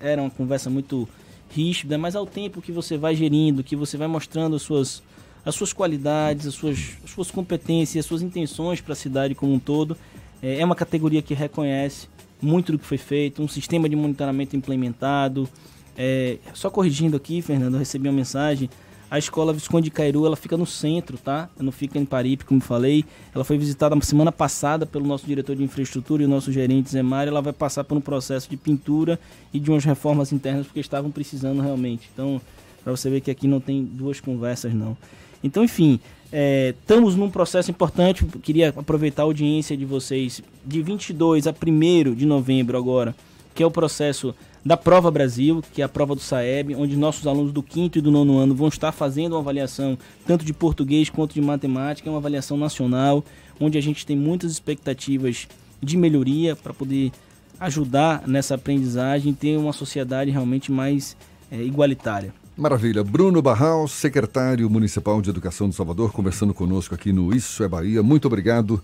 era 0.00 0.20
uma 0.20 0.30
conversa 0.30 0.68
muito 0.68 1.08
ríspida, 1.48 1.96
mas 1.96 2.16
ao 2.16 2.26
tempo 2.26 2.60
que 2.60 2.72
você 2.72 2.96
vai 2.96 3.14
gerindo, 3.14 3.62
que 3.62 3.76
você 3.76 3.96
vai 3.96 4.08
mostrando 4.08 4.56
as 4.56 4.62
suas, 4.62 5.02
as 5.44 5.54
suas 5.54 5.72
qualidades, 5.72 6.46
as 6.46 6.54
suas, 6.54 6.96
as 7.04 7.10
suas 7.10 7.30
competências, 7.30 8.04
as 8.04 8.08
suas 8.08 8.22
intenções 8.22 8.80
para 8.80 8.94
a 8.94 8.96
cidade 8.96 9.34
como 9.34 9.52
um 9.52 9.58
todo, 9.58 9.96
é, 10.42 10.60
é 10.60 10.64
uma 10.64 10.74
categoria 10.74 11.22
que 11.22 11.34
reconhece 11.34 12.08
muito 12.40 12.72
do 12.72 12.78
que 12.78 12.84
foi 12.84 12.98
feito, 12.98 13.40
um 13.40 13.48
sistema 13.48 13.88
de 13.88 13.94
monitoramento 13.94 14.56
implementado, 14.56 15.48
é, 15.96 16.38
só 16.54 16.70
corrigindo 16.70 17.16
aqui, 17.16 17.42
Fernando, 17.42 17.74
eu 17.74 17.78
recebi 17.78 18.08
uma 18.08 18.14
mensagem. 18.14 18.68
A 19.10 19.18
escola 19.18 19.52
Visconde 19.52 19.84
de 19.84 19.90
Cairu, 19.90 20.24
ela 20.24 20.36
fica 20.36 20.56
no 20.56 20.64
centro, 20.64 21.18
tá? 21.18 21.50
Não 21.60 21.70
fica 21.70 21.98
em 21.98 22.04
Paripe, 22.04 22.46
como 22.46 22.62
falei. 22.62 23.04
Ela 23.34 23.44
foi 23.44 23.58
visitada 23.58 23.94
na 23.94 24.00
semana 24.00 24.32
passada 24.32 24.86
pelo 24.86 25.06
nosso 25.06 25.26
diretor 25.26 25.54
de 25.54 25.62
infraestrutura 25.62 26.22
e 26.22 26.26
o 26.26 26.28
nosso 26.28 26.50
gerente 26.50 26.90
Zé 26.90 27.02
Mário. 27.02 27.28
Ela 27.28 27.42
vai 27.42 27.52
passar 27.52 27.84
por 27.84 27.94
um 27.94 28.00
processo 28.00 28.48
de 28.48 28.56
pintura 28.56 29.20
e 29.52 29.60
de 29.60 29.70
umas 29.70 29.84
reformas 29.84 30.32
internas 30.32 30.66
porque 30.66 30.80
estavam 30.80 31.10
precisando 31.10 31.60
realmente. 31.60 32.08
Então, 32.10 32.40
para 32.82 32.90
você 32.90 33.10
ver 33.10 33.20
que 33.20 33.30
aqui 33.30 33.46
não 33.46 33.60
tem 33.60 33.84
duas 33.84 34.18
conversas, 34.18 34.72
não. 34.72 34.96
Então, 35.44 35.62
enfim, 35.62 36.00
é, 36.32 36.74
estamos 36.80 37.14
num 37.14 37.30
processo 37.30 37.70
importante. 37.70 38.24
Queria 38.42 38.70
aproveitar 38.70 39.24
a 39.24 39.26
audiência 39.26 39.76
de 39.76 39.84
vocês 39.84 40.42
de 40.64 40.82
22 40.82 41.46
a 41.46 41.50
1 41.50 42.14
de 42.14 42.24
novembro 42.24 42.78
agora, 42.78 43.14
que 43.54 43.62
é 43.62 43.66
o 43.66 43.70
processo 43.70 44.34
da 44.64 44.76
Prova 44.76 45.10
Brasil, 45.10 45.62
que 45.72 45.82
é 45.82 45.84
a 45.84 45.88
prova 45.88 46.14
do 46.14 46.20
SAEB, 46.20 46.74
onde 46.76 46.96
nossos 46.96 47.26
alunos 47.26 47.52
do 47.52 47.62
quinto 47.62 47.98
e 47.98 48.00
do 48.00 48.10
nono 48.10 48.38
ano 48.38 48.54
vão 48.54 48.68
estar 48.68 48.92
fazendo 48.92 49.32
uma 49.32 49.40
avaliação 49.40 49.98
tanto 50.26 50.44
de 50.44 50.52
português 50.52 51.10
quanto 51.10 51.34
de 51.34 51.40
matemática, 51.40 52.08
é 52.08 52.12
uma 52.12 52.18
avaliação 52.18 52.56
nacional, 52.56 53.24
onde 53.60 53.76
a 53.76 53.80
gente 53.80 54.06
tem 54.06 54.16
muitas 54.16 54.52
expectativas 54.52 55.48
de 55.82 55.96
melhoria 55.96 56.54
para 56.54 56.72
poder 56.72 57.10
ajudar 57.58 58.22
nessa 58.26 58.54
aprendizagem 58.54 59.32
e 59.32 59.34
ter 59.34 59.56
uma 59.56 59.72
sociedade 59.72 60.30
realmente 60.30 60.70
mais 60.70 61.16
é, 61.50 61.60
igualitária. 61.62 62.32
Maravilha. 62.56 63.02
Bruno 63.02 63.40
Barral, 63.40 63.88
secretário 63.88 64.68
municipal 64.68 65.22
de 65.22 65.30
Educação 65.30 65.68
de 65.68 65.74
Salvador, 65.74 66.12
conversando 66.12 66.52
conosco 66.52 66.94
aqui 66.94 67.12
no 67.12 67.34
Isso 67.34 67.64
é 67.64 67.68
Bahia. 67.68 68.02
Muito 68.02 68.26
obrigado 68.26 68.82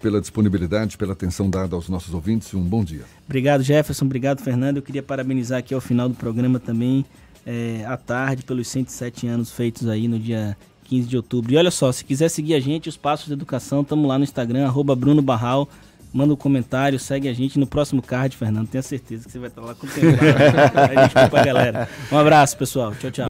pela 0.00 0.20
disponibilidade, 0.20 0.96
pela 0.96 1.12
atenção 1.12 1.48
dada 1.48 1.74
aos 1.74 1.88
nossos 1.88 2.12
ouvintes 2.12 2.48
e 2.48 2.56
um 2.56 2.62
bom 2.62 2.84
dia. 2.84 3.02
Obrigado, 3.24 3.62
Jefferson. 3.62 4.04
Obrigado, 4.04 4.40
Fernando. 4.40 4.76
Eu 4.76 4.82
queria 4.82 5.02
parabenizar 5.02 5.58
aqui 5.58 5.74
ao 5.74 5.80
final 5.80 6.08
do 6.08 6.14
programa 6.14 6.58
também, 6.58 7.04
é, 7.44 7.84
à 7.86 7.96
tarde, 7.96 8.42
pelos 8.42 8.68
107 8.68 9.26
anos 9.26 9.50
feitos 9.50 9.88
aí 9.88 10.08
no 10.08 10.18
dia 10.18 10.56
15 10.84 11.08
de 11.08 11.16
outubro. 11.16 11.52
E 11.52 11.56
olha 11.56 11.70
só, 11.70 11.90
se 11.92 12.04
quiser 12.04 12.28
seguir 12.28 12.54
a 12.54 12.60
gente, 12.60 12.88
os 12.88 12.96
Passos 12.96 13.26
de 13.26 13.32
Educação, 13.32 13.82
estamos 13.82 14.06
lá 14.06 14.18
no 14.18 14.24
Instagram, 14.24 14.66
arroba 14.66 14.94
Bruno 14.94 15.22
Barral. 15.22 15.68
Manda 16.12 16.32
um 16.32 16.36
comentário, 16.36 16.98
segue 16.98 17.28
a 17.28 17.32
gente 17.32 17.58
no 17.58 17.66
próximo 17.66 18.00
card, 18.00 18.36
Fernando. 18.36 18.68
Tenho 18.68 18.82
certeza 18.82 19.26
que 19.26 19.32
você 19.32 19.38
vai 19.38 19.48
estar 19.48 19.60
lá 19.60 19.74
contemplado. 19.74 20.16
a 20.98 21.02
gente 21.02 21.36
a 21.36 21.44
galera. 21.44 21.88
Um 22.10 22.16
abraço, 22.16 22.56
pessoal. 22.56 22.94
Tchau, 22.94 23.10
tchau. 23.10 23.24